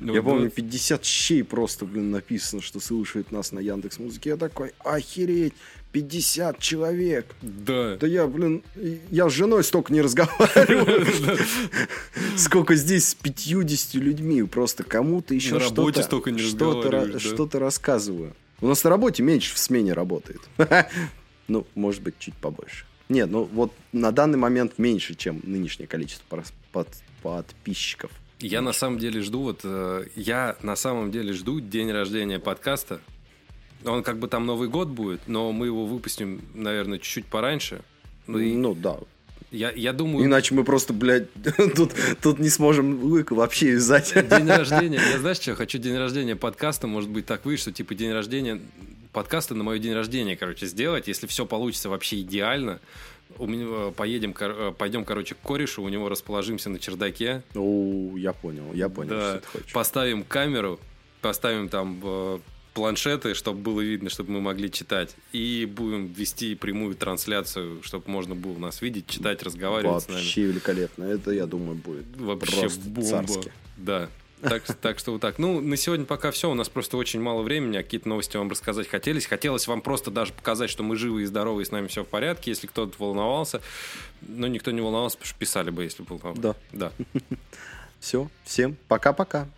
Ну, 0.00 0.14
Я 0.14 0.20
да. 0.20 0.28
помню, 0.28 0.50
50 0.50 1.04
щей 1.04 1.44
просто, 1.44 1.84
блин, 1.84 2.10
написано, 2.10 2.55
что 2.60 2.80
слушает 2.80 3.32
нас 3.32 3.52
на 3.52 3.58
Яндекс 3.58 3.98
Музыке. 3.98 4.30
Я 4.30 4.36
такой, 4.36 4.72
охереть, 4.80 5.54
50 5.92 6.58
человек. 6.58 7.34
Да. 7.40 7.96
Да 7.96 8.06
я, 8.06 8.26
блин, 8.26 8.62
я 9.10 9.28
с 9.28 9.32
женой 9.32 9.64
столько 9.64 9.92
не 9.92 10.02
разговариваю. 10.02 11.06
Сколько 12.36 12.74
здесь 12.74 13.08
с 13.08 13.14
50 13.14 13.94
людьми. 13.94 14.42
Просто 14.42 14.84
кому-то 14.84 15.34
еще 15.34 15.60
что-то 15.60 16.02
что-то 17.18 17.58
рассказываю. 17.58 18.34
У 18.60 18.68
нас 18.68 18.84
на 18.84 18.90
работе 18.90 19.22
меньше 19.22 19.54
в 19.54 19.58
смене 19.58 19.92
работает. 19.92 20.40
Ну, 21.48 21.64
может 21.76 22.02
быть, 22.02 22.14
чуть 22.18 22.34
побольше. 22.34 22.86
Нет, 23.08 23.30
ну 23.30 23.44
вот 23.44 23.72
на 23.92 24.10
данный 24.10 24.36
момент 24.36 24.78
меньше, 24.78 25.14
чем 25.14 25.40
нынешнее 25.44 25.86
количество 25.86 26.42
подписчиков. 27.22 28.10
Я 28.40 28.60
на 28.60 28.72
самом 28.72 28.98
деле 28.98 29.22
жду, 29.22 29.42
вот 29.42 29.60
э, 29.64 30.06
я 30.14 30.56
на 30.62 30.76
самом 30.76 31.10
деле 31.10 31.32
жду 31.32 31.60
день 31.60 31.90
рождения 31.90 32.38
подкаста. 32.38 33.00
Он 33.84 34.02
как 34.02 34.18
бы 34.18 34.28
там 34.28 34.44
Новый 34.44 34.68
год 34.68 34.88
будет, 34.88 35.22
но 35.26 35.52
мы 35.52 35.66
его 35.66 35.86
выпустим, 35.86 36.42
наверное, 36.54 36.98
чуть-чуть 36.98 37.26
пораньше. 37.26 37.82
Ну, 38.26 38.38
и 38.38 38.54
Ну, 38.54 38.74
да, 38.74 38.98
я, 39.50 39.70
я 39.70 39.92
думаю, 39.92 40.26
Иначе 40.26 40.54
мы 40.54 40.64
просто, 40.64 40.92
блядь, 40.92 41.28
тут, 41.76 41.92
тут 42.20 42.38
не 42.38 42.50
сможем 42.50 43.04
лык 43.04 43.30
вообще 43.30 43.72
вязать. 43.72 44.12
день 44.12 44.48
рождения, 44.48 45.00
я 45.12 45.18
знаешь 45.18 45.38
что, 45.38 45.54
хочу 45.54 45.78
день 45.78 45.96
рождения 45.96 46.36
подкаста, 46.36 46.86
может 46.86 47.08
быть 47.08 47.26
так 47.26 47.44
выйдет, 47.44 47.62
что 47.62 47.72
типа 47.72 47.94
день 47.94 48.12
рождения 48.12 48.60
подкаста 49.12 49.54
на 49.54 49.64
мой 49.64 49.78
день 49.78 49.94
рождения, 49.94 50.36
короче, 50.36 50.66
сделать, 50.66 51.08
если 51.08 51.26
все 51.26 51.46
получится 51.46 51.88
вообще 51.88 52.20
идеально. 52.20 52.80
У 53.38 53.46
меня 53.46 53.90
поедем, 53.92 54.34
э, 54.38 54.72
пойдем, 54.76 55.04
короче, 55.04 55.34
к 55.34 55.38
корешу, 55.46 55.82
у 55.82 55.88
него 55.88 56.08
расположимся 56.08 56.70
на 56.70 56.78
чердаке, 56.78 57.42
О, 57.54 58.16
я 58.16 58.32
понял, 58.32 58.72
я 58.74 58.88
понял, 58.88 59.10
Да, 59.10 59.30
что 59.32 59.40
ты 59.40 59.46
хочешь. 59.58 59.72
поставим 59.72 60.24
камеру, 60.24 60.80
поставим 61.20 61.68
там 61.68 62.00
э, 62.02 62.38
планшеты, 62.74 63.34
чтобы 63.34 63.60
было 63.60 63.80
видно, 63.80 64.10
чтобы 64.10 64.32
мы 64.32 64.40
могли 64.40 64.70
читать. 64.70 65.16
И 65.32 65.70
будем 65.70 66.06
вести 66.08 66.54
прямую 66.54 66.94
трансляцию, 66.94 67.82
чтобы 67.82 68.04
можно 68.10 68.34
было 68.34 68.58
нас 68.58 68.82
видеть, 68.82 69.06
читать, 69.06 69.42
разговаривать 69.42 70.02
с 70.04 70.08
нами. 70.08 70.18
Вообще 70.18 70.42
великолепно. 70.42 71.04
Это, 71.04 71.30
я 71.30 71.46
думаю, 71.46 71.76
будет 71.76 72.04
Вообще 72.16 72.60
просто 72.60 72.80
бомба. 72.88 73.08
царски. 73.08 73.52
Да. 73.78 74.08
Так, 74.40 74.62
так 74.80 74.98
что 74.98 75.12
вот 75.12 75.20
так. 75.20 75.38
Ну, 75.38 75.60
на 75.60 75.76
сегодня 75.76 76.04
пока 76.04 76.30
все. 76.30 76.50
У 76.50 76.54
нас 76.54 76.68
просто 76.68 76.96
очень 76.96 77.20
мало 77.20 77.42
времени. 77.42 77.76
А 77.78 77.82
какие-то 77.82 78.08
новости 78.08 78.36
вам 78.36 78.50
рассказать 78.50 78.88
хотелось. 78.88 79.26
Хотелось 79.26 79.66
вам 79.66 79.80
просто 79.80 80.10
даже 80.10 80.32
показать, 80.32 80.70
что 80.70 80.82
мы 80.82 80.96
живы 80.96 81.22
и 81.22 81.24
здоровы, 81.24 81.62
и 81.62 81.64
с 81.64 81.70
нами 81.70 81.86
все 81.86 82.04
в 82.04 82.08
порядке. 82.08 82.50
Если 82.50 82.66
кто-то 82.66 82.94
волновался. 82.98 83.62
Но 84.20 84.46
никто 84.46 84.70
не 84.70 84.80
волновался, 84.80 85.16
потому 85.16 85.28
что 85.28 85.38
писали 85.38 85.70
бы, 85.70 85.84
если 85.84 86.02
бы 86.02 86.16
волновался. 86.16 86.56
Да. 86.72 86.92
Да. 86.92 87.20
Все, 88.00 88.28
всем 88.44 88.76
пока-пока. 88.88 89.48